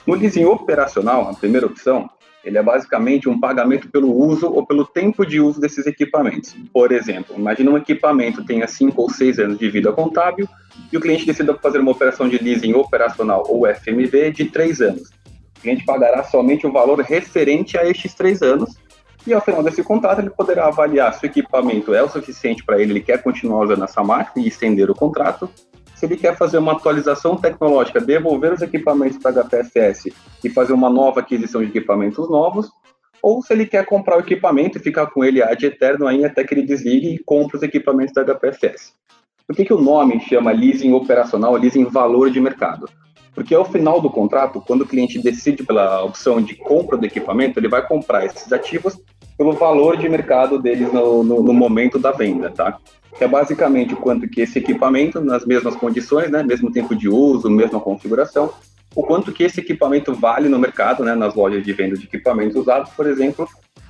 No 0.07 0.15
leasing 0.15 0.45
operacional, 0.45 1.29
a 1.29 1.33
primeira 1.35 1.67
opção, 1.67 2.09
ele 2.43 2.57
é 2.57 2.63
basicamente 2.63 3.29
um 3.29 3.39
pagamento 3.39 3.89
pelo 3.89 4.11
uso 4.11 4.51
ou 4.51 4.65
pelo 4.65 4.85
tempo 4.85 5.23
de 5.23 5.39
uso 5.39 5.61
desses 5.61 5.85
equipamentos. 5.85 6.55
Por 6.73 6.91
exemplo, 6.91 7.35
imagine 7.37 7.69
um 7.69 7.77
equipamento 7.77 8.43
tenha 8.43 8.67
5 8.67 8.99
ou 8.99 9.09
6 9.09 9.39
anos 9.39 9.59
de 9.59 9.69
vida 9.69 9.91
contábil 9.91 10.47
e 10.91 10.97
o 10.97 11.01
cliente 11.01 11.25
decida 11.25 11.53
fazer 11.55 11.79
uma 11.79 11.91
operação 11.91 12.27
de 12.27 12.37
leasing 12.37 12.73
operacional 12.73 13.43
ou 13.47 13.67
FMV 13.67 14.31
de 14.31 14.45
3 14.45 14.81
anos. 14.81 15.09
O 15.57 15.61
cliente 15.61 15.85
pagará 15.85 16.23
somente 16.23 16.65
o 16.65 16.71
valor 16.71 16.99
referente 16.99 17.77
a 17.77 17.87
estes 17.87 18.13
3 18.13 18.41
anos 18.41 18.75
e 19.25 19.33
ao 19.33 19.41
final 19.41 19.63
desse 19.63 19.83
contrato, 19.83 20.19
ele 20.19 20.29
poderá 20.29 20.67
avaliar 20.67 21.13
se 21.13 21.25
o 21.25 21.27
equipamento 21.27 21.93
é 21.93 22.03
o 22.03 22.09
suficiente 22.09 22.63
para 22.63 22.79
ele, 22.79 22.93
ele 22.93 23.01
quer 23.01 23.21
continuar 23.23 23.63
usando 23.63 23.83
essa 23.83 24.03
máquina 24.03 24.45
e 24.45 24.47
estender 24.47 24.89
o 24.89 24.95
contrato. 24.95 25.49
Se 25.95 26.05
ele 26.05 26.17
quer 26.17 26.37
fazer 26.37 26.57
uma 26.57 26.73
atualização 26.73 27.35
tecnológica, 27.35 27.99
devolver 27.99 28.53
os 28.53 28.61
equipamentos 28.61 29.17
para 29.17 29.41
a 29.41 29.47
e 30.43 30.49
fazer 30.49 30.73
uma 30.73 30.89
nova 30.89 31.21
aquisição 31.21 31.61
de 31.61 31.69
equipamentos 31.69 32.29
novos, 32.29 32.69
ou 33.21 33.41
se 33.41 33.53
ele 33.53 33.65
quer 33.65 33.85
comprar 33.85 34.17
o 34.17 34.19
equipamento 34.19 34.77
e 34.77 34.81
ficar 34.81 35.07
com 35.07 35.23
ele 35.23 35.41
ad 35.41 35.65
eterno 35.65 36.05
aí 36.05 36.23
até 36.23 36.43
que 36.43 36.53
ele 36.53 36.61
desligue 36.61 37.15
e 37.15 37.17
compre 37.17 37.57
os 37.57 37.63
equipamentos 37.63 38.13
da 38.13 38.23
HPFS. 38.23 38.93
Por 39.47 39.55
que, 39.55 39.65
que 39.65 39.73
o 39.73 39.81
nome 39.81 40.19
chama 40.19 40.51
leasing 40.51 40.93
operacional, 40.93 41.55
leasing 41.55 41.85
valor 41.85 42.29
de 42.29 42.39
mercado? 42.39 42.87
Porque 43.33 43.53
ao 43.53 43.65
final 43.65 43.99
do 43.99 44.09
contrato, 44.09 44.61
quando 44.61 44.81
o 44.81 44.87
cliente 44.87 45.21
decide 45.21 45.63
pela 45.63 46.03
opção 46.03 46.41
de 46.41 46.55
compra 46.55 46.97
do 46.97 47.05
equipamento, 47.05 47.59
ele 47.59 47.67
vai 47.67 47.85
comprar 47.85 48.25
esses 48.25 48.51
ativos 48.53 48.97
pelo 49.37 49.53
valor 49.53 49.97
de 49.97 50.07
mercado 50.07 50.59
deles 50.61 50.91
no, 50.91 51.23
no, 51.23 51.43
no, 51.43 51.53
momento 51.53 51.99
da 51.99 52.11
venda, 52.11 52.49
tá? 52.49 52.77
Que 53.17 53.23
é 53.23 53.27
basicamente 53.27 53.93
o 53.93 53.97
quanto 53.97 54.27
que 54.27 54.41
esse 54.41 54.59
equipamento, 54.59 55.21
nas 55.21 55.45
mesmas 55.45 55.75
condições, 55.75 56.29
né, 56.31 56.43
mesmo 56.43 56.71
tempo 56.71 56.95
de 56.95 57.09
uso, 57.09 57.49
mesma 57.49 57.79
configuração, 57.79 58.53
o 58.95 59.03
quanto 59.03 59.31
que 59.31 59.43
esse 59.43 59.59
equipamento 59.59 60.13
vale 60.13 60.47
no 60.47 60.57
mercado, 60.57 61.03
né, 61.03 61.13
nas 61.15 61.35
lojas 61.35 61.63
de 61.63 61.73
venda 61.73 61.97
de 61.97 62.05
equipamentos 62.05 62.55
usados, 62.55 62.91
por 62.91 63.07
exemplo, 63.07 63.47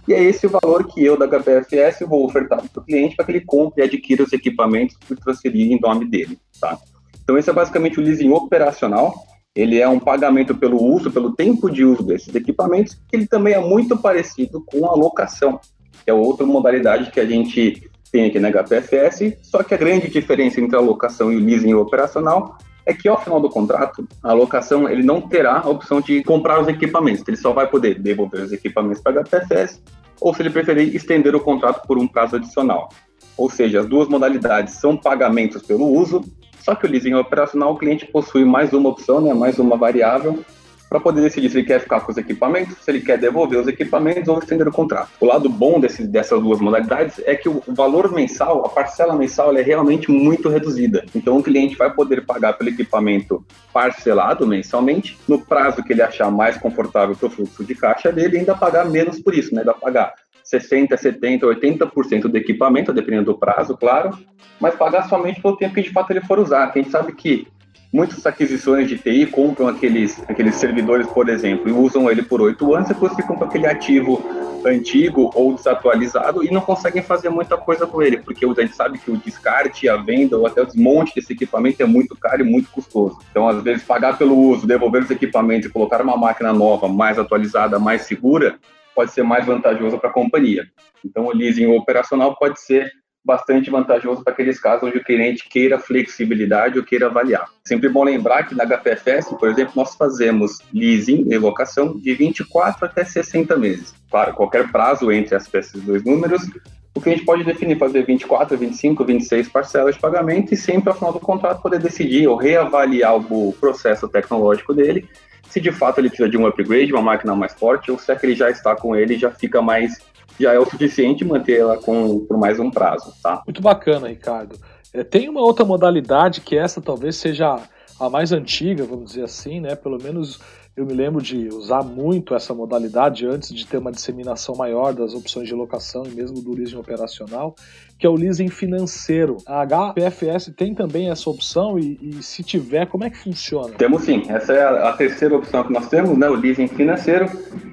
e 0.08 0.14
é 0.14 0.22
esse 0.22 0.46
o 0.46 0.50
valor 0.50 0.86
que 0.86 1.04
eu 1.04 1.18
da 1.18 1.28
HPFS 1.28 2.02
vou 2.08 2.26
ofertar 2.26 2.60
para 2.60 2.82
o 2.82 2.84
cliente 2.84 3.16
para 3.16 3.26
que 3.26 3.32
ele 3.32 3.42
compre 3.42 3.82
e 3.82 3.86
adquira 3.86 4.24
os 4.24 4.34
equipamentos 4.34 4.96
e 5.10 5.16
transferir 5.16 5.72
em 5.72 5.80
nome 5.80 6.06
dele, 6.06 6.38
tá? 6.60 6.78
Então 7.24 7.38
esse 7.38 7.50
é 7.50 7.54
basicamente 7.54 8.00
o 8.00 8.04
leasing 8.04 8.30
operacional, 8.30 9.16
ele 9.56 9.80
é 9.80 9.88
um 9.88 10.00
pagamento 10.00 10.54
pelo 10.54 10.84
uso, 10.84 11.10
pelo 11.10 11.34
tempo 11.34 11.72
de 11.72 11.86
uso 11.86 12.04
desses 12.04 12.34
equipamentos, 12.36 12.96
que 13.08 13.16
ele 13.16 13.26
também 13.26 13.54
é 13.54 13.60
muito 13.60 13.98
parecido 13.98 14.62
com 14.62 14.86
a 14.86 14.94
locação, 14.94 15.60
que 16.04 16.12
é 16.12 16.14
outra 16.14 16.46
modalidade 16.46 17.10
que 17.10 17.20
a 17.20 17.26
gente 17.26 17.90
tem 18.12 18.26
aqui 18.26 18.40
na 18.40 18.52
HPFS, 18.52 19.38
só 19.42 19.64
que 19.64 19.74
a 19.74 19.78
grande 19.78 20.10
diferença 20.10 20.60
entre 20.60 20.76
a 20.76 20.82
locação 20.82 21.32
e 21.32 21.38
o 21.38 21.40
leasing 21.40 21.74
operacional 21.74 22.58
é 22.86 22.94
que 22.94 23.08
ao 23.08 23.20
final 23.20 23.40
do 23.40 23.50
contrato, 23.50 24.08
a 24.22 24.34
locação 24.34 24.88
ele 24.88 25.02
não 25.02 25.22
terá 25.22 25.60
a 25.60 25.70
opção 25.70 26.02
de 26.02 26.24
comprar 26.24 26.62
os 26.62 26.68
equipamentos, 26.68 27.24
ele 27.28 27.38
só 27.38 27.52
vai 27.54 27.68
poder 27.68 28.00
devolver 28.00 28.42
os 28.42 28.52
equipamentos 28.52 29.02
para 29.02 29.22
a 29.22 29.24
HPFS, 29.24 29.82
ou 30.20 30.34
se 30.34 30.42
ele 30.42 30.50
preferir, 30.50 30.96
estender 30.96 31.36
o 31.36 31.40
contrato 31.40 31.86
por 31.88 31.98
um 31.98 32.08
prazo 32.08 32.36
adicional. 32.36 32.90
Ou 33.38 33.50
seja, 33.50 33.82
as 33.82 33.88
duas 33.88 34.08
modalidades 34.08 34.76
são 34.76 34.96
pagamentos 34.96 35.62
pelo 35.62 35.88
uso 35.88 36.22
só 36.66 36.74
que 36.74 36.88
o 36.88 36.90
leasing 36.90 37.14
operacional, 37.14 37.74
o 37.74 37.78
cliente 37.78 38.08
possui 38.08 38.44
mais 38.44 38.74
uma 38.74 38.90
opção, 38.90 39.22
né, 39.22 39.36
mais 39.36 39.60
uma 39.60 39.78
variável, 39.78 40.44
para 40.90 41.00
poder 41.00 41.22
decidir 41.22 41.50
se 41.50 41.60
ele 41.60 41.68
quer 41.68 41.80
ficar 41.80 42.00
com 42.02 42.12
os 42.12 42.18
equipamentos, 42.18 42.78
se 42.82 42.90
ele 42.90 43.02
quer 43.02 43.20
devolver 43.20 43.60
os 43.60 43.68
equipamentos 43.68 44.28
ou 44.28 44.40
estender 44.40 44.68
o 44.68 44.72
contrato. 44.72 45.10
O 45.20 45.28
lado 45.28 45.48
bom 45.48 45.80
desse, 45.80 46.08
dessas 46.08 46.42
duas 46.42 46.60
modalidades 46.60 47.22
é 47.26 47.36
que 47.36 47.48
o 47.48 47.62
valor 47.68 48.12
mensal, 48.12 48.66
a 48.66 48.70
parcela 48.70 49.16
mensal, 49.16 49.56
é 49.56 49.62
realmente 49.62 50.10
muito 50.10 50.50
reduzida. 50.50 51.06
Então 51.14 51.38
o 51.38 51.44
cliente 51.44 51.76
vai 51.76 51.94
poder 51.94 52.26
pagar 52.26 52.54
pelo 52.54 52.72
equipamento 52.72 53.46
parcelado 53.72 54.48
mensalmente, 54.48 55.20
no 55.28 55.40
prazo 55.40 55.84
que 55.84 55.94
ele 55.94 56.02
achar 56.02 56.32
mais 56.32 56.58
confortável 56.58 57.16
para 57.16 57.28
o 57.28 57.30
fluxo 57.30 57.64
de 57.64 57.76
caixa 57.76 58.12
dele, 58.12 58.38
e 58.38 58.40
ainda 58.40 58.56
pagar 58.56 58.86
menos 58.86 59.20
por 59.20 59.36
isso, 59.36 59.54
né? 59.54 59.62
Ainda 59.62 59.74
pagar 59.74 60.14
60, 60.46 60.96
70, 60.96 61.48
80% 61.48 62.22
do 62.22 62.38
equipamento, 62.38 62.94
dependendo 62.94 63.34
do 63.34 63.38
prazo, 63.38 63.76
claro, 63.76 64.16
mas 64.60 64.76
pagar 64.76 65.10
somente 65.10 65.42
pelo 65.42 65.58
tempo 65.58 65.74
que 65.74 65.82
de 65.82 65.90
fato 65.90 66.12
ele 66.12 66.22
for 66.22 66.38
usar. 66.38 66.70
a 66.70 66.72
gente 66.72 66.92
sabe 66.92 67.14
que 67.14 67.48
muitas 67.92 68.26
aquisições 68.26 68.88
de 68.88 68.98
TI 68.98 69.26
compram 69.26 69.68
aqueles, 69.68 70.22
aqueles 70.30 70.56
servidores, 70.56 71.08
por 71.08 71.30
exemplo, 71.30 71.68
e 71.68 71.72
usam 71.72 72.12
ele 72.12 72.22
por 72.22 72.42
oito 72.42 72.76
anos, 72.76 72.90
depois 72.90 73.16
ficam 73.16 73.36
com 73.36 73.46
aquele 73.46 73.66
ativo 73.66 74.24
antigo 74.64 75.32
ou 75.34 75.54
desatualizado 75.54 76.44
e 76.44 76.52
não 76.52 76.62
conseguem 76.62 77.02
fazer 77.02 77.30
muita 77.30 77.58
coisa 77.58 77.88
com 77.88 78.02
ele, 78.02 78.18
porque 78.18 78.46
a 78.46 78.62
gente 78.62 78.76
sabe 78.76 79.00
que 79.00 79.10
o 79.10 79.18
descarte, 79.18 79.90
a 79.90 79.98
venda 79.98 80.38
ou 80.38 80.46
até 80.46 80.62
o 80.62 80.66
desmonte 80.66 81.16
desse 81.16 81.34
equipamento 81.34 81.82
é 81.82 81.86
muito 81.86 82.16
caro 82.16 82.42
e 82.42 82.50
muito 82.50 82.70
custoso. 82.70 83.18
Então, 83.32 83.48
às 83.48 83.64
vezes, 83.64 83.84
pagar 83.84 84.18
pelo 84.18 84.38
uso, 84.38 84.68
devolver 84.68 85.04
os 85.04 85.12
equipamentos 85.12 85.68
e 85.68 85.72
colocar 85.72 86.02
uma 86.02 86.18
máquina 86.18 86.54
nova, 86.54 86.88
mais 86.88 87.18
atualizada, 87.18 87.80
mais 87.80 88.04
segura, 88.04 88.60
pode 88.96 89.12
ser 89.12 89.24
mais 89.24 89.46
vantajoso 89.46 90.00
para 90.00 90.10
a 90.10 90.14
companhia. 90.14 90.66
Então, 91.04 91.26
o 91.26 91.32
leasing 91.32 91.68
operacional 91.68 92.36
pode 92.38 92.60
ser 92.60 92.92
bastante 93.26 93.72
vantajoso 93.72 94.24
para 94.24 94.32
aqueles 94.32 94.60
casos 94.60 94.88
onde 94.88 95.00
o 95.00 95.04
cliente 95.04 95.50
queira 95.50 95.80
flexibilidade 95.80 96.78
ou 96.78 96.86
queira 96.86 97.08
avaliar. 97.08 97.50
Sempre 97.68 97.90
bom 97.90 98.04
lembrar 98.04 98.44
que 98.44 98.54
na 98.54 98.66
HPFS, 98.66 99.36
por 99.40 99.50
exemplo, 99.50 99.74
nós 99.76 99.96
fazemos 99.96 100.60
leasing 100.72 101.26
e 101.28 101.38
locação 101.38 101.98
de 101.98 102.14
24 102.14 102.86
até 102.86 103.04
60 103.04 103.58
meses. 103.58 103.96
Claro, 104.12 104.34
qualquer 104.36 104.72
prazo 104.72 105.12
entre 105.12 105.36
esses 105.36 105.82
dois 105.82 106.04
números, 106.04 106.48
o 106.94 107.02
cliente 107.02 107.26
pode 107.26 107.44
definir 107.44 107.80
fazer 107.80 108.06
24, 108.06 108.56
25, 108.56 109.04
26 109.04 109.50
parcelas 109.50 109.96
de 109.96 110.02
pagamento 110.02 110.54
e 110.54 110.58
sempre 110.58 110.90
ao 110.90 110.96
final 110.96 111.12
do 111.12 111.20
contrato 111.20 111.62
poder 111.62 111.80
decidir 111.80 112.28
ou 112.28 112.38
reavaliar 112.38 113.16
o 113.16 113.52
processo 113.60 114.08
tecnológico 114.08 114.74
dele 114.74 115.10
se 115.50 115.60
de 115.62 115.72
fato 115.72 116.00
ele 116.00 116.10
precisa 116.10 116.30
de 116.30 116.38
um 116.38 116.46
upgrade, 116.46 116.92
uma 116.92 117.02
máquina 117.02 117.36
mais 117.36 117.54
forte, 117.54 117.92
ou 117.92 117.98
se 117.98 118.12
é 118.12 118.16
que 118.16 118.26
ele 118.26 118.36
já 118.36 118.50
está 118.50 118.76
com 118.76 118.96
ele 118.96 119.18
já 119.18 119.32
fica 119.32 119.62
mais. 119.62 120.00
já 120.40 120.54
é 120.54 120.60
o 120.60 120.66
suficiente 120.66 121.24
manter 121.24 121.60
ela 121.60 121.78
com, 121.78 122.20
por 122.26 122.38
mais 122.38 122.60
um 122.60 122.70
prazo, 122.70 123.14
tá? 123.22 123.42
Muito 123.46 123.62
bacana, 123.62 124.08
Ricardo. 124.08 124.58
É, 124.94 125.04
tem 125.04 125.30
uma 125.30 125.42
outra 125.42 125.66
modalidade 125.66 126.42
que 126.42 126.58
essa 126.58 126.82
talvez 126.82 127.16
seja 127.16 127.60
a 128.00 128.10
mais 128.10 128.32
antiga, 128.32 128.86
vamos 128.86 129.12
dizer 129.12 129.24
assim, 129.24 129.60
né? 129.60 129.76
Pelo 129.76 130.02
menos 130.02 130.40
eu 130.76 130.86
me 130.86 130.94
lembro 130.94 131.22
de 131.22 131.48
usar 131.48 131.84
muito 131.84 132.36
essa 132.36 132.54
modalidade 132.54 133.26
antes 133.26 133.54
de 133.54 133.66
ter 133.66 133.78
uma 133.78 133.92
disseminação 133.92 134.56
maior 134.56 134.94
das 134.94 135.14
opções 135.14 135.48
de 135.48 135.54
locação 135.54 136.04
e 136.06 136.10
mesmo 136.10 136.42
do 136.42 136.54
leasing 136.54 136.76
operacional, 136.76 137.56
que 137.98 138.06
é 138.06 138.10
o 138.10 138.16
leasing 138.16 138.50
financeiro. 138.50 139.38
A 139.48 139.66
HPFS 139.66 140.52
tem 140.56 140.76
também 140.76 141.10
essa 141.10 141.30
opção 141.30 141.80
e, 141.80 141.98
e 142.02 142.22
se 142.22 142.44
tiver, 142.44 142.88
como 142.88 143.06
é 143.06 143.10
que 143.10 143.18
funciona? 143.18 143.74
Temos 143.76 144.04
sim. 144.04 144.24
Essa 144.28 144.54
é 144.54 144.64
a, 144.64 144.92
terceira 144.92 145.38
opção 145.38 145.64
que 145.64 145.72
nós 145.72 145.88
temos, 145.88 146.18
né? 146.18 146.28
O 146.30 146.34
leasing 146.34 146.68
financeiro. 146.68 147.30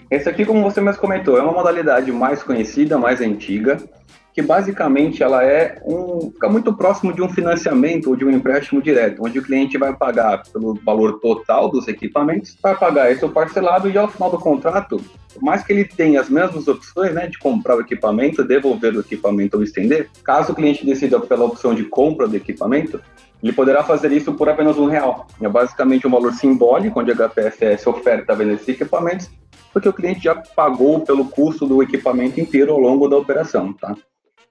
Esse 0.08 0.28
aqui, 0.28 0.46
como 0.46 0.62
você 0.62 0.80
mesmo 0.80 1.00
comentou, 1.00 1.36
é 1.36 1.42
uma 1.42 1.52
modalidade 1.52 2.12
mais 2.12 2.42
conhecida, 2.42 2.98
mais 2.98 3.20
antiga 3.20 3.78
que 4.32 4.40
basicamente 4.40 5.22
ela 5.22 5.44
é 5.44 5.80
um 5.84 6.30
fica 6.32 6.48
muito 6.48 6.72
próximo 6.74 7.12
de 7.12 7.22
um 7.22 7.28
financiamento 7.28 8.10
ou 8.10 8.16
de 8.16 8.24
um 8.24 8.30
empréstimo 8.30 8.80
direto, 8.80 9.22
onde 9.24 9.38
o 9.38 9.42
cliente 9.42 9.78
vai 9.78 9.94
pagar 9.94 10.42
pelo 10.52 10.74
valor 10.84 11.20
total 11.20 11.70
dos 11.70 11.86
equipamentos, 11.88 12.56
vai 12.62 12.76
pagar 12.76 13.10
esse 13.10 13.26
parcelado 13.28 13.88
e 13.88 13.96
ao 13.96 14.08
final 14.08 14.30
do 14.30 14.38
contrato, 14.38 15.00
por 15.32 15.42
mais 15.42 15.62
que 15.62 15.72
ele 15.72 15.84
tenha 15.84 16.20
as 16.20 16.28
mesmas 16.28 16.66
opções, 16.68 17.14
né, 17.14 17.26
de 17.26 17.38
comprar 17.38 17.76
o 17.76 17.80
equipamento, 17.80 18.44
devolver 18.44 18.94
o 18.96 19.00
equipamento 19.00 19.56
ou 19.56 19.62
estender, 19.62 20.08
caso 20.24 20.52
o 20.52 20.54
cliente 20.54 20.84
decida 20.84 21.20
pela 21.20 21.44
opção 21.44 21.74
de 21.74 21.84
compra 21.84 22.26
do 22.26 22.36
equipamento, 22.36 23.00
ele 23.42 23.52
poderá 23.52 23.82
fazer 23.82 24.12
isso 24.12 24.32
por 24.34 24.48
apenas 24.48 24.78
um 24.78 24.86
real. 24.86 25.26
É 25.40 25.48
basicamente 25.48 26.06
um 26.06 26.10
valor 26.10 26.32
simbólico, 26.32 27.00
onde 27.00 27.10
a 27.10 27.14
HPFS 27.14 27.88
oferta 27.88 28.36
vender 28.36 28.54
esses 28.54 28.68
equipamentos, 28.68 29.28
porque 29.72 29.88
o 29.88 29.92
cliente 29.92 30.22
já 30.22 30.34
pagou 30.34 31.00
pelo 31.00 31.24
custo 31.24 31.66
do 31.66 31.82
equipamento 31.82 32.40
inteiro 32.40 32.72
ao 32.72 32.78
longo 32.78 33.08
da 33.08 33.16
operação, 33.16 33.72
tá? 33.72 33.96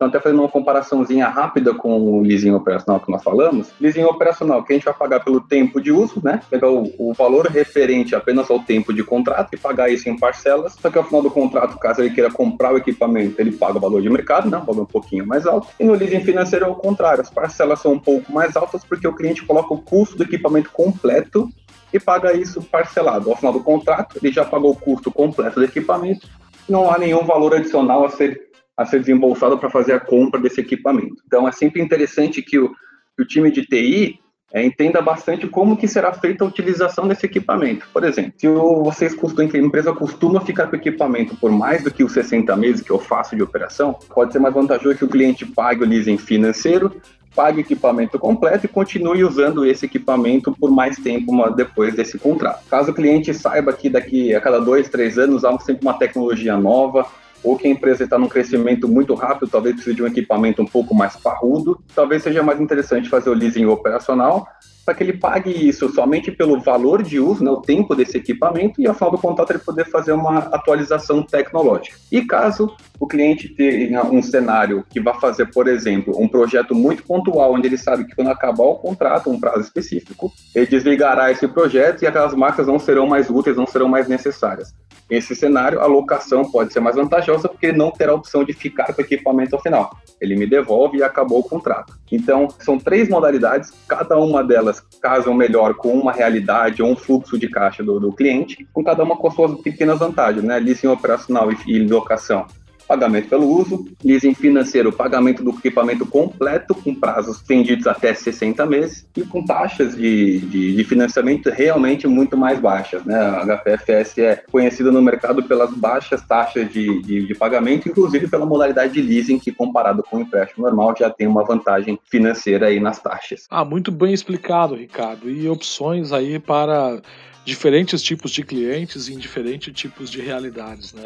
Então, 0.01 0.09
até 0.09 0.19
fazendo 0.19 0.39
uma 0.39 0.49
comparaçãozinha 0.49 1.27
rápida 1.27 1.75
com 1.75 2.01
o 2.01 2.23
leasing 2.23 2.49
operacional 2.53 2.99
que 2.99 3.11
nós 3.11 3.23
falamos, 3.23 3.69
leasing 3.79 4.01
operacional 4.01 4.63
que 4.63 4.73
a 4.73 4.75
gente 4.75 4.85
vai 4.85 4.95
pagar 4.95 5.19
pelo 5.19 5.39
tempo 5.39 5.79
de 5.79 5.91
uso, 5.91 6.19
né? 6.23 6.41
Pegar 6.49 6.71
o, 6.71 6.91
o 6.97 7.13
valor 7.13 7.45
referente 7.45 8.15
apenas 8.15 8.49
ao 8.49 8.57
tempo 8.57 8.91
de 8.91 9.03
contrato 9.03 9.53
e 9.53 9.57
pagar 9.57 9.91
isso 9.91 10.09
em 10.09 10.17
parcelas, 10.17 10.73
só 10.73 10.89
que 10.89 10.97
ao 10.97 11.03
final 11.03 11.21
do 11.21 11.29
contrato, 11.29 11.77
caso 11.77 12.01
ele 12.01 12.15
queira 12.15 12.31
comprar 12.31 12.73
o 12.73 12.77
equipamento, 12.77 13.39
ele 13.39 13.51
paga 13.51 13.77
o 13.77 13.79
valor 13.79 14.01
de 14.01 14.09
mercado, 14.09 14.49
né? 14.49 14.57
Um 14.57 14.65
valor 14.65 14.81
um 14.81 14.85
pouquinho 14.85 15.27
mais 15.27 15.45
alto. 15.45 15.67
E 15.79 15.83
no 15.83 15.93
leasing 15.93 16.21
financeiro 16.21 16.65
é 16.65 16.67
o 16.67 16.73
contrário, 16.73 17.21
as 17.21 17.29
parcelas 17.29 17.79
são 17.79 17.93
um 17.93 17.99
pouco 17.99 18.33
mais 18.33 18.55
altas 18.55 18.83
porque 18.83 19.07
o 19.07 19.13
cliente 19.13 19.45
coloca 19.45 19.71
o 19.71 19.83
custo 19.83 20.17
do 20.17 20.23
equipamento 20.23 20.71
completo 20.71 21.47
e 21.93 21.99
paga 21.99 22.33
isso 22.33 22.59
parcelado. 22.63 23.29
Ao 23.29 23.37
final 23.37 23.53
do 23.53 23.61
contrato, 23.61 24.17
ele 24.17 24.33
já 24.33 24.43
pagou 24.43 24.71
o 24.71 24.75
custo 24.75 25.11
completo 25.11 25.59
do 25.59 25.63
equipamento, 25.63 26.27
não 26.67 26.89
há 26.89 26.97
nenhum 26.97 27.23
valor 27.23 27.53
adicional 27.53 28.03
a 28.03 28.09
ser, 28.09 28.49
a 28.77 28.85
ser 28.85 28.99
desembolsado 28.99 29.57
para 29.57 29.69
fazer 29.69 29.93
a 29.93 29.99
compra 29.99 30.39
desse 30.39 30.61
equipamento. 30.61 31.21
Então, 31.25 31.47
é 31.47 31.51
sempre 31.51 31.81
interessante 31.81 32.41
que 32.41 32.57
o, 32.57 32.69
que 33.15 33.23
o 33.23 33.25
time 33.25 33.51
de 33.51 33.65
TI 33.65 34.19
é, 34.53 34.63
entenda 34.63 35.01
bastante 35.01 35.47
como 35.47 35.77
que 35.77 35.87
será 35.87 36.13
feita 36.13 36.43
a 36.43 36.47
utilização 36.47 37.07
desse 37.07 37.25
equipamento. 37.25 37.87
Por 37.93 38.03
exemplo, 38.03 38.33
se 38.37 38.47
o, 38.47 38.83
vocês 38.83 39.15
costumam, 39.15 39.49
a 39.53 39.57
empresa 39.57 39.93
costuma 39.93 40.41
ficar 40.41 40.67
com 40.67 40.73
o 40.73 40.79
equipamento 40.79 41.35
por 41.37 41.51
mais 41.51 41.83
do 41.83 41.91
que 41.91 42.03
os 42.03 42.11
60 42.11 42.55
meses 42.57 42.81
que 42.81 42.91
eu 42.91 42.99
faço 42.99 43.35
de 43.35 43.43
operação, 43.43 43.97
pode 44.13 44.33
ser 44.33 44.39
mais 44.39 44.53
vantajoso 44.53 44.97
que 44.97 45.05
o 45.05 45.09
cliente 45.09 45.45
pague 45.45 45.83
o 45.83 45.87
leasing 45.87 46.17
financeiro 46.17 47.01
pague 47.35 47.59
o 47.59 47.61
equipamento 47.61 48.19
completo 48.19 48.65
e 48.65 48.69
continue 48.69 49.23
usando 49.23 49.65
esse 49.65 49.85
equipamento 49.85 50.53
por 50.59 50.69
mais 50.69 50.97
tempo 50.97 51.49
depois 51.51 51.95
desse 51.95 52.19
contrato. 52.19 52.67
Caso 52.69 52.91
o 52.91 52.93
cliente 52.93 53.33
saiba 53.33 53.73
que 53.73 53.89
daqui 53.89 54.35
a 54.35 54.41
cada 54.41 54.59
dois, 54.59 54.89
três 54.89 55.17
anos 55.17 55.45
há 55.45 55.57
sempre 55.59 55.85
uma 55.85 55.97
tecnologia 55.97 56.57
nova, 56.57 57.07
ou 57.43 57.57
que 57.57 57.67
a 57.67 57.71
empresa 57.71 58.03
está 58.03 58.17
num 58.17 58.27
crescimento 58.27 58.87
muito 58.87 59.13
rápido, 59.13 59.49
talvez 59.49 59.75
precise 59.75 59.95
de 59.95 60.03
um 60.03 60.07
equipamento 60.07 60.61
um 60.61 60.65
pouco 60.65 60.93
mais 60.93 61.15
parrudo, 61.15 61.79
talvez 61.95 62.23
seja 62.23 62.43
mais 62.43 62.59
interessante 62.59 63.09
fazer 63.09 63.29
o 63.29 63.33
leasing 63.33 63.65
operacional 63.65 64.47
para 64.85 64.95
que 64.95 65.03
ele 65.03 65.13
pague 65.13 65.51
isso 65.51 65.89
somente 65.89 66.31
pelo 66.31 66.59
valor 66.59 67.03
de 67.03 67.19
uso, 67.19 67.43
né, 67.43 67.51
o 67.51 67.61
tempo 67.61 67.95
desse 67.95 68.17
equipamento, 68.17 68.81
e 68.81 68.87
ao 68.87 68.93
final 68.93 69.11
do 69.11 69.17
contrato 69.17 69.51
ele 69.51 69.59
poder 69.59 69.85
fazer 69.85 70.11
uma 70.11 70.39
atualização 70.39 71.21
tecnológica. 71.21 71.97
E 72.11 72.25
caso 72.25 72.75
o 73.01 73.07
cliente 73.07 73.49
tenha 73.49 74.03
um 74.03 74.21
cenário 74.21 74.85
que 74.87 75.01
vai 75.01 75.19
fazer, 75.19 75.47
por 75.47 75.67
exemplo, 75.67 76.13
um 76.21 76.27
projeto 76.27 76.75
muito 76.75 77.03
pontual, 77.03 77.55
onde 77.55 77.67
ele 77.67 77.77
sabe 77.77 78.05
que 78.05 78.15
quando 78.15 78.29
acabar 78.29 78.63
o 78.63 78.75
contrato, 78.75 79.31
um 79.31 79.39
prazo 79.39 79.61
específico, 79.61 80.31
ele 80.53 80.67
desligará 80.67 81.31
esse 81.31 81.47
projeto 81.47 82.03
e 82.03 82.07
aquelas 82.07 82.35
máquinas 82.35 82.67
não 82.67 82.77
serão 82.77 83.07
mais 83.07 83.27
úteis, 83.27 83.57
não 83.57 83.65
serão 83.65 83.87
mais 83.87 84.07
necessárias. 84.07 84.75
Nesse 85.09 85.35
cenário, 85.35 85.81
a 85.81 85.87
locação 85.87 86.49
pode 86.49 86.71
ser 86.71 86.79
mais 86.79 86.95
vantajosa 86.95 87.49
porque 87.49 87.65
ele 87.65 87.77
não 87.77 87.89
terá 87.89 88.11
a 88.11 88.15
opção 88.15 88.43
de 88.43 88.53
ficar 88.53 88.93
com 88.93 89.01
o 89.01 89.03
equipamento 89.03 89.55
ao 89.55 89.61
final. 89.61 89.97
Ele 90.21 90.35
me 90.35 90.45
devolve 90.45 90.99
e 90.99 91.03
acabou 91.03 91.39
o 91.39 91.43
contrato. 91.43 91.99
Então, 92.11 92.49
são 92.59 92.77
três 92.77 93.09
modalidades, 93.09 93.73
cada 93.87 94.15
uma 94.19 94.43
delas 94.43 94.79
casam 95.01 95.33
melhor 95.33 95.73
com 95.73 95.91
uma 95.91 96.13
realidade 96.13 96.83
ou 96.83 96.91
um 96.91 96.95
fluxo 96.95 97.37
de 97.37 97.49
caixa 97.49 97.83
do, 97.83 97.99
do 97.99 98.13
cliente, 98.13 98.65
com 98.71 98.83
cada 98.83 99.03
uma 99.03 99.17
com 99.17 99.31
suas 99.31 99.59
pequenas 99.59 99.97
vantagens, 99.97 100.43
né? 100.43 100.59
Leasing 100.59 100.87
operacional 100.87 101.51
e, 101.51 101.57
e 101.65 101.79
locação 101.79 102.45
pagamento 102.91 103.29
pelo 103.29 103.47
uso, 103.47 103.85
leasing 104.03 104.33
financeiro, 104.33 104.91
pagamento 104.91 105.41
do 105.41 105.51
equipamento 105.51 106.05
completo, 106.05 106.75
com 106.75 106.93
prazos 106.93 107.37
estendidos 107.37 107.87
até 107.87 108.13
60 108.13 108.65
meses, 108.65 109.07
e 109.15 109.21
com 109.21 109.45
taxas 109.45 109.95
de, 109.95 110.39
de, 110.39 110.75
de 110.75 110.83
financiamento 110.83 111.49
realmente 111.49 112.05
muito 112.05 112.35
mais 112.35 112.59
baixas. 112.59 113.05
Né? 113.05 113.15
A 113.15 113.45
HPFS 113.45 114.17
é 114.19 114.43
conhecida 114.51 114.91
no 114.91 115.01
mercado 115.01 115.41
pelas 115.43 115.73
baixas 115.73 116.21
taxas 116.27 116.69
de, 116.69 117.01
de, 117.01 117.27
de 117.27 117.33
pagamento, 117.33 117.87
inclusive 117.87 118.27
pela 118.27 118.45
modalidade 118.45 118.91
de 118.91 119.01
leasing, 119.01 119.39
que 119.39 119.53
comparado 119.53 120.03
com 120.03 120.17
o 120.17 120.21
empréstimo 120.21 120.65
normal 120.65 120.93
já 120.99 121.09
tem 121.09 121.27
uma 121.27 121.45
vantagem 121.45 121.97
financeira 122.09 122.67
aí 122.67 122.81
nas 122.81 122.99
taxas. 122.99 123.47
Ah, 123.49 123.63
muito 123.63 123.89
bem 123.89 124.13
explicado, 124.13 124.75
Ricardo. 124.75 125.29
E 125.29 125.47
opções 125.47 126.11
aí 126.11 126.39
para 126.39 127.01
diferentes 127.45 128.01
tipos 128.01 128.31
de 128.31 128.43
clientes 128.43 129.07
em 129.07 129.17
diferentes 129.17 129.73
tipos 129.73 130.11
de 130.11 130.19
realidades, 130.19 130.93
né? 130.93 131.03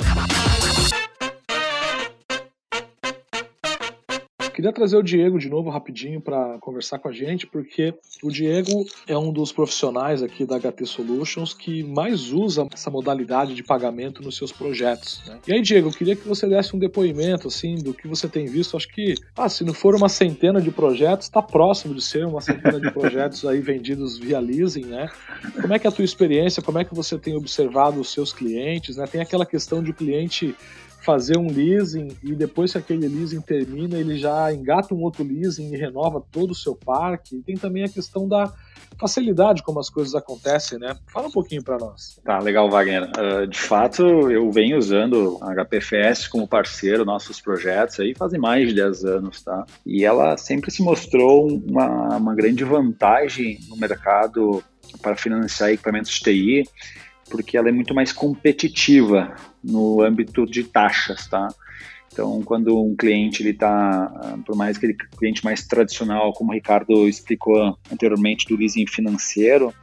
Queria 4.56 4.72
trazer 4.72 4.96
o 4.96 5.04
Diego 5.04 5.38
de 5.38 5.50
novo 5.50 5.70
rapidinho 5.70 6.22
para 6.22 6.58
conversar 6.62 6.98
com 6.98 7.10
a 7.10 7.12
gente, 7.12 7.46
porque 7.46 7.94
o 8.24 8.32
Diego 8.32 8.86
é 9.06 9.18
um 9.18 9.30
dos 9.30 9.52
profissionais 9.52 10.24
aqui 10.24 10.46
da 10.46 10.58
HT 10.58 10.86
Solutions 10.86 11.54
que 11.54 11.84
mais 11.84 12.32
usa 12.32 12.66
essa 12.74 12.90
modalidade 12.90 13.54
de 13.54 13.62
pagamento 13.62 14.24
nos 14.24 14.38
seus 14.38 14.54
projetos. 14.54 15.22
Né? 15.28 15.40
E 15.46 15.52
aí, 15.52 15.62
Diego, 15.62 15.90
eu 15.90 15.92
queria 15.92 16.16
que 16.16 16.26
você 16.26 16.48
desse 16.48 16.74
um 16.74 16.80
depoimento 16.80 17.50
assim 17.50 17.76
do 17.76 17.94
que 17.94 18.08
você 18.08 18.30
tem 18.30 18.46
visto. 18.46 18.78
Acho 18.78 18.88
que, 18.88 19.16
ah, 19.36 19.50
se 19.50 19.66
não 19.66 19.74
for 19.74 19.94
uma 19.94 20.08
centena 20.08 20.62
de 20.62 20.72
projetos, 20.72 21.26
está 21.26 21.42
próximo 21.42 21.94
de 21.94 22.02
ser 22.02 22.26
uma 22.26 22.40
centena 22.40 22.80
de 22.80 22.90
projetos 22.92 23.44
aí 23.46 23.60
vendidos 23.60 24.18
via 24.18 24.40
leasing, 24.40 24.86
né? 24.86 25.10
Como 25.62 25.74
é 25.74 25.80
que 25.80 25.86
é 25.86 25.90
a 25.90 25.94
tua 25.94 26.06
experiência? 26.06 26.64
Como 26.64 26.80
é 26.80 26.86
que 26.86 26.96
você 26.96 27.18
tem 27.18 27.36
observado 27.36 28.00
os 28.00 28.10
seus 28.10 28.32
clientes? 28.32 28.96
Né? 28.96 29.06
Tem 29.06 29.20
aquela 29.20 29.46
questão 29.46 29.84
de 29.84 29.92
o 29.92 29.94
cliente 29.94 30.56
fazer 31.06 31.38
um 31.38 31.48
leasing 31.48 32.18
e 32.24 32.34
depois 32.34 32.72
que 32.72 32.80
aquele 32.80 33.08
leasing 33.08 33.42
termina, 33.42 33.98
ele 33.98 34.18
já 34.18 34.52
engata 34.52 34.94
um 34.94 35.02
outro 35.04 35.24
leasing 35.24 35.72
e 35.72 35.78
renova 35.78 36.22
todo 36.32 36.52
o 36.52 36.56
seu 36.56 36.76
parque. 36.76 37.38
E 37.38 37.42
tem 37.42 37.56
também 37.56 37.84
a 37.84 37.90
questão 37.90 38.28
da 38.28 38.52
facilidade 38.98 39.62
como 39.62 39.80
as 39.80 39.90
coisas 39.90 40.16
acontecem, 40.16 40.80
né? 40.80 40.96
Fala 41.14 41.28
um 41.28 41.32
pouquinho 41.32 41.64
para 41.64 41.78
nós. 41.78 42.20
Tá, 42.24 42.40
legal, 42.40 42.70
Wagner. 42.70 43.04
Uh, 43.04 43.46
de 43.46 43.60
fato, 43.60 44.04
eu 44.32 44.50
venho 44.52 44.78
usando 44.78 45.38
a 45.42 45.54
HPFS 45.54 46.28
como 46.28 46.48
parceiro 46.48 47.06
nossos 47.06 47.40
projetos 47.40 48.00
aí 48.00 48.16
fazem 48.16 48.40
mais 48.40 48.68
de 48.68 48.74
10 48.74 49.06
anos, 49.06 49.44
tá? 49.44 49.66
E 49.86 50.04
ela 50.04 50.38
sempre 50.38 50.72
se 50.72 50.82
mostrou 50.82 51.48
uma, 51.48 52.18
uma 52.18 52.34
grande 52.34 52.64
vantagem 52.64 53.60
no 53.70 53.76
mercado 53.76 54.64
para 55.02 55.16
financiar 55.16 55.72
equipamentos 55.72 56.12
de 56.12 56.20
TI 56.22 56.64
porque 57.30 57.58
ela 57.58 57.70
é 57.70 57.72
muito 57.72 57.94
mais 57.94 58.12
competitiva 58.12 59.36
no 59.64 60.02
âmbito 60.02 60.46
de 60.46 60.64
taxas, 60.64 61.28
tá? 61.28 61.48
Então, 62.12 62.42
quando 62.44 62.82
um 62.82 62.96
cliente 62.96 63.44
ele 63.44 63.50
está, 63.50 64.38
por 64.46 64.56
mais 64.56 64.78
que 64.78 64.86
ele 64.86 64.96
cliente 65.18 65.44
mais 65.44 65.68
tradicional, 65.68 66.32
como 66.32 66.52
o 66.52 66.54
Ricardo 66.54 67.10
explicou 67.10 67.78
anteriormente 67.92 68.48
do 68.48 68.56
leasing 68.56 68.88
financeiro, 68.88 69.74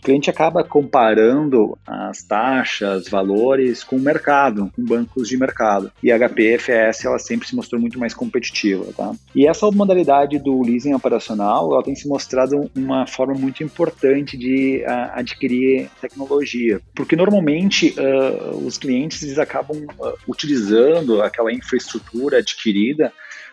o 0.00 0.02
cliente 0.02 0.30
acaba 0.30 0.64
comparando 0.64 1.78
as 1.86 2.22
taxas, 2.22 3.06
valores 3.06 3.84
com 3.84 3.96
o 3.96 4.00
mercado, 4.00 4.72
com 4.74 4.82
bancos 4.82 5.28
de 5.28 5.36
mercado. 5.36 5.92
E 6.02 6.10
a 6.10 6.18
HPFS 6.18 7.04
ela 7.04 7.18
sempre 7.18 7.46
se 7.46 7.54
mostrou 7.54 7.78
muito 7.78 7.98
mais 7.98 8.14
competitiva, 8.14 8.86
tá? 8.96 9.12
E 9.34 9.46
essa 9.46 9.70
modalidade 9.70 10.38
do 10.38 10.62
leasing 10.62 10.94
operacional, 10.94 11.70
ela 11.74 11.82
tem 11.82 11.94
se 11.94 12.08
mostrado 12.08 12.70
uma 12.74 13.06
forma 13.06 13.34
muito 13.34 13.62
importante 13.62 14.38
de 14.38 14.82
uh, 14.86 15.12
adquirir 15.18 15.90
tecnologia, 16.00 16.80
porque 16.94 17.14
normalmente 17.14 17.94
uh, 17.98 18.56
os 18.66 18.78
clientes 18.78 19.22
eles 19.22 19.38
acabam 19.38 19.84
uh, 19.98 20.14
utilizando 20.26 21.20
aquela 21.20 21.52
infraestrutura 21.52 22.38
adquirida 22.38 23.12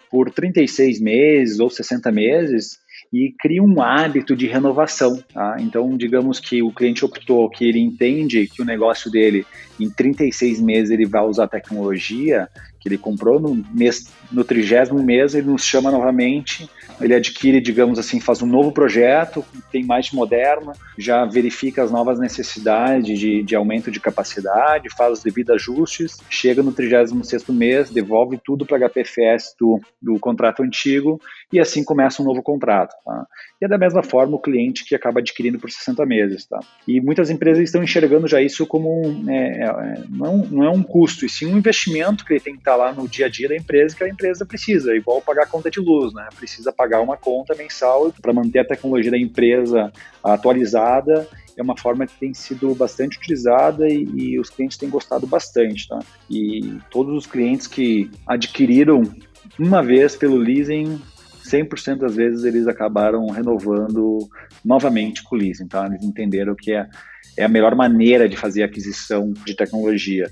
por 0.10 0.31
36 0.31 1.01
meses 1.01 1.60
ou 1.60 1.69
60 1.69 2.10
meses 2.10 2.79
e 3.12 3.34
cria 3.39 3.63
um 3.63 3.82
hábito 3.82 4.36
de 4.36 4.48
renovação. 4.48 5.24
Tá? 5.34 5.58
Então, 5.60 5.96
digamos 5.98 6.39
que 6.39 6.62
o 6.62 6.72
cliente 6.72 7.06
optou 7.06 7.50
que 7.50 7.65
ele 7.65 7.80
entende 7.80 8.48
que 8.48 8.62
o 8.62 8.65
negócio 8.65 9.10
dele, 9.10 9.46
em 9.79 9.89
36 9.89 10.59
meses, 10.61 10.91
ele 10.91 11.05
vai 11.05 11.23
usar 11.23 11.47
tecnologia, 11.47 12.49
que 12.79 12.87
ele 12.87 12.97
comprou 12.97 13.39
no 13.39 13.63
mês, 13.73 14.11
no 14.31 14.43
trigésimo 14.43 15.01
mês, 15.03 15.35
ele 15.35 15.47
nos 15.47 15.63
chama 15.63 15.91
novamente, 15.91 16.69
ele 16.99 17.13
adquire, 17.13 17.59
digamos 17.61 17.99
assim, 17.99 18.19
faz 18.19 18.41
um 18.41 18.47
novo 18.47 18.71
projeto, 18.71 19.45
tem 19.71 19.85
mais 19.85 20.11
moderno, 20.11 20.73
já 20.97 21.25
verifica 21.25 21.83
as 21.83 21.91
novas 21.91 22.19
necessidades 22.19 23.19
de, 23.19 23.43
de 23.43 23.55
aumento 23.55 23.91
de 23.91 23.99
capacidade, 23.99 24.89
faz 24.95 25.13
os 25.13 25.23
devidos 25.23 25.55
ajustes, 25.55 26.17
chega 26.29 26.63
no 26.63 26.71
36 26.71 27.47
mês, 27.49 27.89
devolve 27.89 28.39
tudo 28.43 28.65
para 28.65 28.77
a 28.77 28.89
HPFS 28.89 29.55
do, 29.59 29.79
do 30.01 30.19
contrato 30.19 30.63
antigo 30.63 31.19
e 31.51 31.59
assim 31.59 31.83
começa 31.83 32.21
um 32.21 32.25
novo 32.25 32.41
contrato. 32.41 32.95
Tá? 33.05 33.25
E 33.61 33.65
é 33.65 33.67
da 33.67 33.77
mesma 33.77 34.01
forma 34.01 34.35
o 34.35 34.41
cliente 34.41 34.83
que 34.85 34.95
acaba 34.95 35.19
adquirindo 35.19 35.59
por 35.59 35.69
60 35.69 36.05
meses. 36.05 36.45
Tá? 36.47 36.59
E 36.87 36.99
muitas 36.99 37.29
empresas 37.29 37.63
estão 37.63 37.83
enxergando 37.83 38.27
já 38.27 38.41
isso 38.41 38.65
como 38.65 39.01
é, 39.29 39.66
é, 39.69 40.03
não, 40.10 40.43
é 40.43 40.47
não 40.49 40.63
é 40.63 40.69
um 40.69 40.84
custo, 40.84 41.25
e 41.25 41.30
sim 41.30 41.45
um 41.45 41.58
investimento 41.58 42.25
que 42.25 42.34
ele 42.34 42.39
tem 42.39 42.53
que 42.53 42.60
estar 42.60 42.75
lá 42.75 42.91
no 42.93 43.08
dia 43.08 43.25
a 43.27 43.30
dia 43.30 43.49
da 43.49 43.56
empresa 43.56 43.95
que 43.95 44.03
a 44.03 44.10
empresa 44.10 44.45
precisa, 44.45 44.95
igual 44.95 45.21
pagar 45.21 45.43
a 45.43 45.47
conta 45.47 45.69
de 45.69 45.80
luz, 45.80 46.13
né? 46.13 46.27
Precisa 46.36 46.71
pagar 46.71 47.01
uma 47.01 47.17
conta 47.17 47.56
mensal 47.56 48.13
para 48.21 48.34
manter 48.34 48.60
a 48.60 48.65
tecnologia 48.65 49.12
da 49.12 49.17
empresa 49.17 49.91
atualizada 50.23 51.27
é 51.58 51.62
uma 51.62 51.75
forma 51.75 52.06
que 52.06 52.13
tem 52.19 52.34
sido 52.34 52.73
bastante 52.75 53.17
utilizada 53.17 53.89
e, 53.89 54.03
e, 54.15 54.39
os 54.39 54.49
clientes 54.49 54.77
têm 54.77 54.89
gostado 54.89 55.25
bastante, 55.25 55.88
tá? 55.88 55.99
E 56.30 56.77
todos 56.91 57.15
os 57.17 57.25
clientes 57.25 57.65
que 57.65 58.12
adquiriram 58.27 59.01
uma 59.58 59.82
vez 59.82 60.15
pelo 60.15 60.38
leasing 60.38 61.01
100% 61.43 61.97
das 61.97 62.15
vezes 62.15 62.43
eles 62.43 62.67
acabaram 62.67 63.25
renovando 63.27 64.19
novamente 64.63 65.23
com 65.23 65.36
o 65.36 65.39
leasing, 65.39 65.67
tá? 65.67 65.88
Eles 65.88 66.03
entenderam 66.03 66.56
que 66.56 66.71
é, 66.71 66.88
é 67.38 67.43
a 67.43 67.50
melhor 67.50 67.76
maneira 67.76 68.28
de 68.28 68.36
fazer 68.36 68.63
aquisição 68.63 69.32
de 69.45 69.56
tecnologia. 69.56 70.30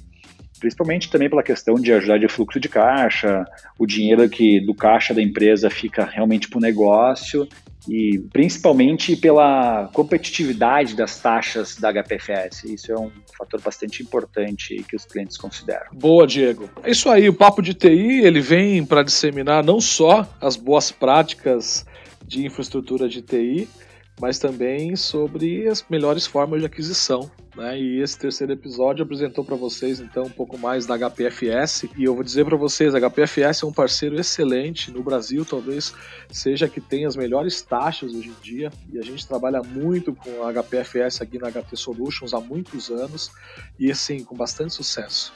principalmente 0.60 1.12
também 1.12 1.30
pela 1.30 1.44
questão 1.44 1.76
de 1.76 1.94
ajudar 1.94 2.18
de 2.18 2.28
fluxo 2.28 2.60
de 2.60 2.68
caixa, 2.68 3.46
o 3.78 3.86
dinheiro 3.86 4.28
que 4.28 4.60
do 4.60 4.74
caixa 4.74 5.14
da 5.14 5.22
empresa 5.22 5.70
fica 5.70 6.04
realmente 6.04 6.50
para 6.50 6.58
o 6.58 6.62
negócio 6.62 7.48
e 7.88 8.20
principalmente 8.34 9.16
pela 9.16 9.90
competitividade 9.94 10.96
das 10.96 11.20
taxas 11.20 11.76
da 11.76 11.92
HPFS. 11.92 12.64
Isso 12.64 12.92
é 12.92 13.00
um 13.00 13.12
fator 13.38 13.62
bastante 13.62 14.02
importante 14.02 14.84
que 14.90 14.96
os 14.96 15.06
clientes 15.06 15.38
consideram. 15.38 15.86
Boa, 15.94 16.26
Diego. 16.26 16.70
É 16.84 16.92
isso 16.92 17.10
aí, 17.10 17.30
o 17.30 17.34
Papo 17.34 17.62
de 17.62 17.74
TI, 17.74 18.22
ele 18.24 18.42
vem 18.42 18.84
para 18.84 19.04
disseminar 19.04 19.64
não 19.64 19.80
só 19.80 20.28
as 20.42 20.56
boas 20.56 20.92
práticas 20.92 21.86
de 22.26 22.46
infraestrutura 22.46 23.08
de 23.08 23.22
TI, 23.22 23.68
mas 24.20 24.40
também 24.40 24.96
sobre 24.96 25.68
as 25.68 25.86
melhores 25.90 26.26
formas 26.26 26.60
de 26.60 26.66
aquisição. 26.66 27.30
Né? 27.56 27.80
E 27.80 28.02
esse 28.02 28.18
terceiro 28.18 28.52
episódio 28.54 29.04
apresentou 29.04 29.44
para 29.44 29.56
vocês 29.56 30.00
então 30.00 30.24
um 30.24 30.30
pouco 30.30 30.58
mais 30.58 30.86
da 30.86 30.98
HPFS. 30.98 31.90
E 31.98 32.04
eu 32.04 32.14
vou 32.14 32.24
dizer 32.24 32.46
para 32.46 32.58
vocês, 32.58 32.94
a 32.94 33.00
HPFS 33.00 33.64
é 33.64 33.66
um 33.66 33.72
parceiro 33.72 34.20
excelente 34.20 34.92
no 34.92 35.02
Brasil, 35.02 35.46
talvez 35.46 35.94
seja 36.30 36.68
que 36.68 36.82
tem 36.82 37.06
as 37.06 37.16
melhores 37.16 37.62
taxas 37.62 38.14
hoje 38.14 38.30
em 38.30 38.44
dia. 38.44 38.72
E 38.92 39.00
a 39.00 39.02
gente 39.02 39.26
trabalha 39.26 39.62
muito 39.62 40.14
com 40.14 40.44
a 40.44 40.52
HPFS 40.52 41.22
aqui 41.22 41.40
na 41.40 41.50
HP 41.50 41.76
Solutions 41.76 42.34
há 42.34 42.40
muitos 42.40 42.90
anos 42.90 43.32
e 43.80 43.90
assim 43.90 44.24
com 44.24 44.36
bastante 44.36 44.74
sucesso. 44.74 45.34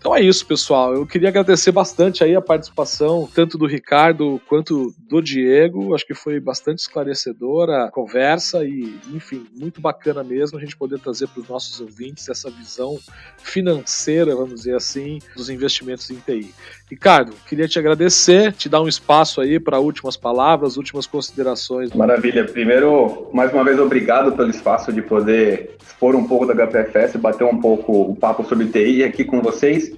Então 0.00 0.16
é 0.16 0.22
isso, 0.22 0.46
pessoal. 0.46 0.94
Eu 0.94 1.06
queria 1.06 1.28
agradecer 1.28 1.70
bastante 1.70 2.24
aí 2.24 2.34
a 2.34 2.40
participação, 2.40 3.28
tanto 3.34 3.58
do 3.58 3.66
Ricardo 3.66 4.40
quanto 4.48 4.94
do 4.98 5.20
Diego. 5.20 5.94
Acho 5.94 6.06
que 6.06 6.14
foi 6.14 6.40
bastante 6.40 6.78
esclarecedora 6.78 7.84
a 7.84 7.90
conversa 7.90 8.64
e, 8.64 8.98
enfim, 9.12 9.46
muito 9.54 9.78
bacana 9.78 10.24
mesmo 10.24 10.56
a 10.56 10.60
gente 10.60 10.74
poder 10.74 10.98
trazer 11.00 11.28
para 11.28 11.42
os 11.42 11.48
nossos 11.48 11.82
ouvintes 11.82 12.30
essa 12.30 12.50
visão 12.50 12.98
financeira, 13.42 14.34
vamos 14.34 14.54
dizer 14.54 14.74
assim, 14.74 15.18
dos 15.36 15.50
investimentos 15.50 16.10
em 16.10 16.16
TI. 16.16 16.54
Ricardo, 16.90 17.34
queria 17.46 17.68
te 17.68 17.78
agradecer, 17.78 18.54
te 18.54 18.70
dar 18.70 18.80
um 18.80 18.88
espaço 18.88 19.42
aí 19.42 19.60
para 19.60 19.80
últimas 19.80 20.16
palavras, 20.16 20.78
últimas 20.78 21.06
considerações. 21.06 21.92
Maravilha. 21.92 22.46
Primeiro, 22.46 23.28
mais 23.34 23.52
uma 23.52 23.62
vez, 23.62 23.78
obrigado 23.78 24.32
pelo 24.32 24.48
espaço 24.48 24.90
de 24.90 25.02
poder 25.02 25.76
expor 25.86 26.16
um 26.16 26.26
pouco 26.26 26.46
da 26.46 26.54
HPFS, 26.54 27.18
bater 27.18 27.44
um 27.44 27.60
pouco 27.60 27.92
o 27.92 28.16
papo 28.16 28.42
sobre 28.44 28.66
TI 28.66 29.04
aqui 29.04 29.24
com 29.24 29.42
vocês. 29.42 29.89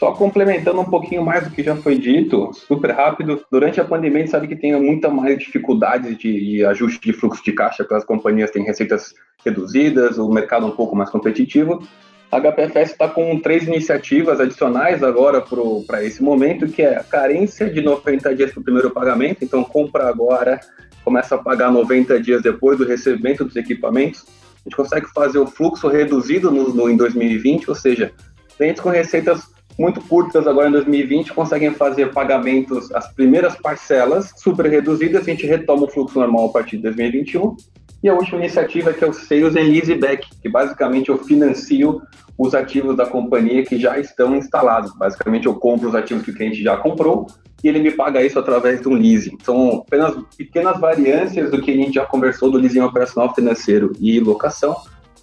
Só 0.00 0.12
complementando 0.12 0.80
um 0.80 0.86
pouquinho 0.86 1.22
mais 1.22 1.44
do 1.44 1.50
que 1.50 1.62
já 1.62 1.76
foi 1.76 1.98
dito, 1.98 2.50
super 2.54 2.90
rápido, 2.90 3.44
durante 3.52 3.82
a 3.82 3.84
pandemia 3.84 4.16
a 4.16 4.20
gente 4.22 4.30
sabe 4.30 4.48
que 4.48 4.56
tem 4.56 4.74
muita 4.80 5.10
mais 5.10 5.38
dificuldades 5.38 6.16
de, 6.16 6.32
de 6.32 6.64
ajuste 6.64 6.98
de 7.02 7.12
fluxo 7.12 7.44
de 7.44 7.52
caixa, 7.52 7.84
porque 7.84 7.96
as 7.96 8.04
companhias 8.04 8.50
têm 8.50 8.64
receitas 8.64 9.12
reduzidas, 9.44 10.16
o 10.16 10.26
mercado 10.30 10.64
um 10.64 10.70
pouco 10.70 10.96
mais 10.96 11.10
competitivo. 11.10 11.86
A 12.32 12.40
HPFS 12.40 12.92
está 12.92 13.08
com 13.08 13.38
três 13.40 13.66
iniciativas 13.66 14.40
adicionais 14.40 15.02
agora 15.02 15.44
para 15.86 16.02
esse 16.02 16.22
momento, 16.22 16.66
que 16.66 16.80
é 16.80 16.96
a 16.96 17.04
carência 17.04 17.68
de 17.68 17.82
90 17.82 18.34
dias 18.34 18.52
para 18.52 18.60
o 18.60 18.64
primeiro 18.64 18.90
pagamento, 18.90 19.44
então 19.44 19.62
compra 19.62 20.08
agora, 20.08 20.60
começa 21.04 21.34
a 21.34 21.38
pagar 21.38 21.70
90 21.70 22.18
dias 22.22 22.40
depois 22.40 22.78
do 22.78 22.86
recebimento 22.86 23.44
dos 23.44 23.54
equipamentos. 23.54 24.24
A 24.26 24.62
gente 24.64 24.76
consegue 24.76 25.12
fazer 25.12 25.38
o 25.38 25.46
fluxo 25.46 25.88
reduzido 25.88 26.50
no, 26.50 26.72
no 26.72 26.88
em 26.88 26.96
2020, 26.96 27.68
ou 27.68 27.76
seja, 27.76 28.14
clientes 28.56 28.80
com 28.80 28.88
receitas 28.88 29.59
muito 29.80 30.02
curtas 30.02 30.46
agora 30.46 30.68
em 30.68 30.72
2020 30.72 31.32
conseguem 31.32 31.72
fazer 31.72 32.12
pagamentos, 32.12 32.92
as 32.92 33.10
primeiras 33.14 33.56
parcelas 33.56 34.30
super 34.36 34.66
reduzidas, 34.66 35.22
a 35.22 35.24
gente 35.24 35.46
retoma 35.46 35.84
o 35.84 35.88
fluxo 35.88 36.18
normal 36.18 36.46
a 36.46 36.52
partir 36.52 36.76
de 36.76 36.82
2021 36.82 37.56
e 38.02 38.08
a 38.10 38.12
última 38.12 38.40
iniciativa 38.40 38.90
é 38.90 38.92
que 38.92 39.02
é 39.02 39.08
o 39.08 39.12
Sales 39.14 39.56
and 39.56 39.70
Leaseback, 39.72 40.28
que 40.42 40.50
basicamente 40.50 41.08
eu 41.08 41.16
financio 41.16 42.02
os 42.36 42.54
ativos 42.54 42.94
da 42.94 43.06
companhia 43.06 43.64
que 43.64 43.78
já 43.78 43.98
estão 43.98 44.36
instalados. 44.36 44.94
Basicamente 44.98 45.46
eu 45.46 45.54
compro 45.54 45.88
os 45.88 45.94
ativos 45.94 46.24
que 46.24 46.30
o 46.30 46.34
cliente 46.34 46.62
já 46.62 46.76
comprou 46.76 47.26
e 47.64 47.68
ele 47.68 47.78
me 47.78 47.90
paga 47.90 48.22
isso 48.22 48.38
através 48.38 48.82
de 48.82 48.88
um 48.88 48.92
leasing. 48.92 49.38
São 49.42 49.78
apenas 49.86 50.14
pequenas 50.36 50.78
variâncias 50.78 51.50
do 51.50 51.60
que 51.60 51.70
a 51.70 51.74
gente 51.74 51.94
já 51.94 52.04
conversou 52.04 52.50
do 52.50 52.58
leasing 52.58 52.80
operacional 52.80 53.34
financeiro 53.34 53.92
e 53.98 54.20
locação, 54.20 54.76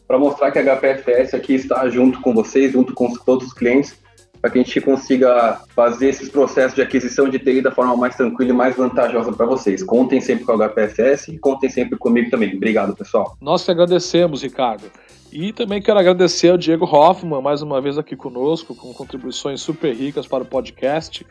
para 0.08 0.18
mostrar 0.18 0.50
que 0.50 0.58
a 0.58 0.76
HPFS 0.76 1.36
aqui 1.36 1.54
está 1.54 1.88
junto 1.90 2.22
com 2.22 2.34
vocês, 2.34 2.72
junto 2.72 2.94
com 2.94 3.14
todos 3.14 3.48
os 3.48 3.54
clientes, 3.54 4.07
para 4.42 4.52
que 4.52 4.60
a 4.60 4.64
gente 4.64 4.82
consiga 4.82 5.60
fazer 5.76 6.10
esses 6.10 6.30
processos 6.30 6.76
de 6.76 6.82
aquisição 6.82 7.30
de 7.30 7.40
TI 7.40 7.62
da 7.62 7.72
forma 7.72 7.96
mais 7.96 8.16
tranquila 8.16 8.52
e 8.52 8.54
mais 8.54 8.76
vantajosa 8.76 9.32
para 9.32 9.46
vocês. 9.46 9.84
Contem 9.84 10.22
sempre 10.22 10.46
com 10.46 10.52
a 10.54 10.70
HPFS 10.70 11.30
e 11.30 11.38
contem 11.38 11.70
sempre 11.70 11.98
comigo 11.98 12.30
também. 12.30 12.56
Obrigado, 12.56 12.96
pessoal. 12.96 13.38
Nós 13.42 13.64
te 13.64 13.72
agradecemos, 13.72 14.44
Ricardo. 14.44 14.92
E 15.32 15.52
também 15.52 15.82
quero 15.82 16.00
agradecer 16.00 16.50
ao 16.50 16.58
Diego 16.58 16.86
Hoffman, 16.86 17.42
mais 17.42 17.62
uma 17.62 17.82
vez 17.82 17.98
aqui 17.98 18.16
conosco, 18.16 18.74
com 18.74 18.94
contribuições 18.94 19.62
super 19.62 19.94
ricas 19.94 20.26
para 20.26 20.44
o 20.44 20.46
podcast. 20.46 21.26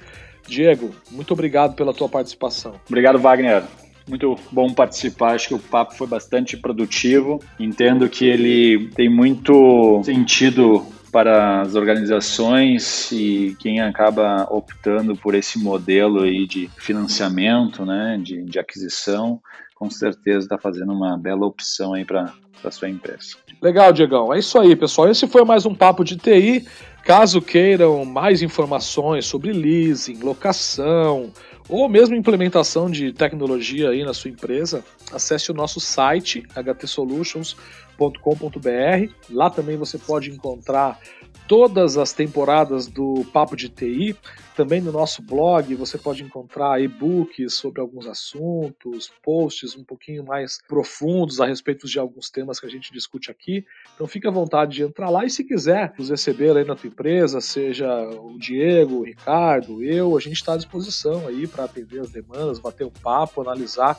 Diego, 0.47 0.91
muito 1.11 1.33
obrigado 1.33 1.75
pela 1.75 1.93
tua 1.93 2.09
participação. 2.09 2.75
Obrigado, 2.89 3.19
Wagner. 3.19 3.65
Muito 4.09 4.37
bom 4.53 4.73
participar, 4.73 5.35
acho 5.35 5.49
que 5.49 5.55
o 5.55 5.59
papo 5.59 5.95
foi 5.95 6.07
bastante 6.07 6.57
produtivo. 6.57 7.41
Entendo 7.59 8.09
que 8.09 8.25
ele 8.25 8.89
tem 8.95 9.09
muito 9.09 10.01
sentido 10.05 10.87
para 11.11 11.63
as 11.63 11.75
organizações 11.75 13.11
e 13.13 13.57
quem 13.59 13.81
acaba 13.81 14.47
optando 14.51 15.17
por 15.17 15.35
esse 15.35 15.59
modelo 15.59 16.23
aí 16.23 16.47
de 16.47 16.69
financiamento, 16.77 17.85
né, 17.85 18.19
de, 18.23 18.43
de 18.43 18.59
aquisição, 18.59 19.41
com 19.75 19.91
certeza 19.91 20.47
está 20.47 20.59
fazendo 20.59 20.93
uma 20.93 21.17
bela 21.19 21.47
opção 21.47 21.95
aí 21.95 22.05
para 22.05 22.33
a 22.65 22.71
sua 22.71 22.89
empresa. 22.89 23.37
Legal, 23.63 23.93
Diegão. 23.93 24.33
É 24.33 24.39
isso 24.39 24.59
aí, 24.59 24.75
pessoal. 24.75 25.11
Esse 25.11 25.27
foi 25.27 25.45
mais 25.45 25.65
um 25.65 25.75
Papo 25.75 26.05
de 26.05 26.17
TI. 26.17 26.67
Caso 27.05 27.41
queiram 27.41 28.05
mais 28.05 28.43
informações 28.43 29.27
sobre 29.27 29.53
leasing, 29.53 30.19
locação 30.21 31.33
ou 31.69 31.89
mesmo 31.89 32.15
implementação 32.15 32.91
de 32.91 33.13
tecnologia 33.13 33.91
aí 33.91 34.05
na 34.05 34.15
sua 34.15 34.31
empresa, 34.31 34.85
acesse 35.13 35.51
o 35.51 35.55
nosso 35.55 35.81
site 35.81 36.43
htsolutions.com 36.55 37.77
papo.com.br. 37.97 39.13
Lá 39.31 39.51
também 39.51 39.77
você 39.77 39.99
pode 39.99 40.31
encontrar 40.31 40.99
todas 41.47 41.97
as 41.97 42.13
temporadas 42.13 42.87
do 42.87 43.25
Papo 43.33 43.57
de 43.57 43.69
TI. 43.69 44.17
Também 44.57 44.81
no 44.81 44.91
nosso 44.91 45.23
blog 45.23 45.75
você 45.75 45.99
pode 45.99 46.23
encontrar 46.23 46.81
e-books 46.81 47.55
sobre 47.55 47.81
alguns 47.81 48.07
assuntos, 48.07 49.13
posts 49.23 49.77
um 49.77 49.85
pouquinho 49.85 50.25
mais 50.25 50.59
profundos 50.67 51.41
a 51.41 51.47
respeito 51.47 51.87
de 51.87 51.99
alguns 51.99 52.31
temas 52.31 52.59
que 52.59 52.67
a 52.67 52.71
gente 52.71 52.93
discute 52.93 53.31
aqui. 53.31 53.65
Então 53.95 54.07
fique 54.07 54.27
à 54.27 54.31
vontade 54.31 54.77
de 54.77 54.83
entrar 54.83 55.11
lá 55.11 55.25
e 55.25 55.31
se 55.31 55.45
quiser 55.45 55.93
nos 55.99 56.11
receber 56.11 56.57
aí 56.57 56.65
na 56.65 56.75
tua 56.75 56.89
empresa, 56.89 57.41
seja 57.41 57.87
o 58.09 58.39
Diego, 58.39 59.01
o 59.01 59.05
Ricardo, 59.05 59.83
eu, 59.83 60.17
a 60.17 60.21
gente 60.21 60.37
está 60.37 60.55
à 60.55 60.57
disposição 60.57 61.27
aí 61.29 61.47
para 61.47 61.65
atender 61.65 62.01
as 62.01 62.11
demandas, 62.11 62.59
bater 62.59 62.87
um 62.87 62.91
papo, 62.91 63.43
analisar 63.43 63.99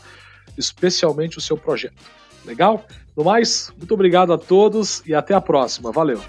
especialmente 0.58 1.38
o 1.38 1.42
seu 1.42 1.58
projeto. 1.58 2.04
Legal? 2.46 2.86
No 3.16 3.24
mais, 3.24 3.72
muito 3.78 3.94
obrigado 3.94 4.32
a 4.32 4.38
todos 4.38 5.04
e 5.06 5.14
até 5.14 5.34
a 5.34 5.42
próxima. 5.42 5.92
Valeu! 5.92 6.22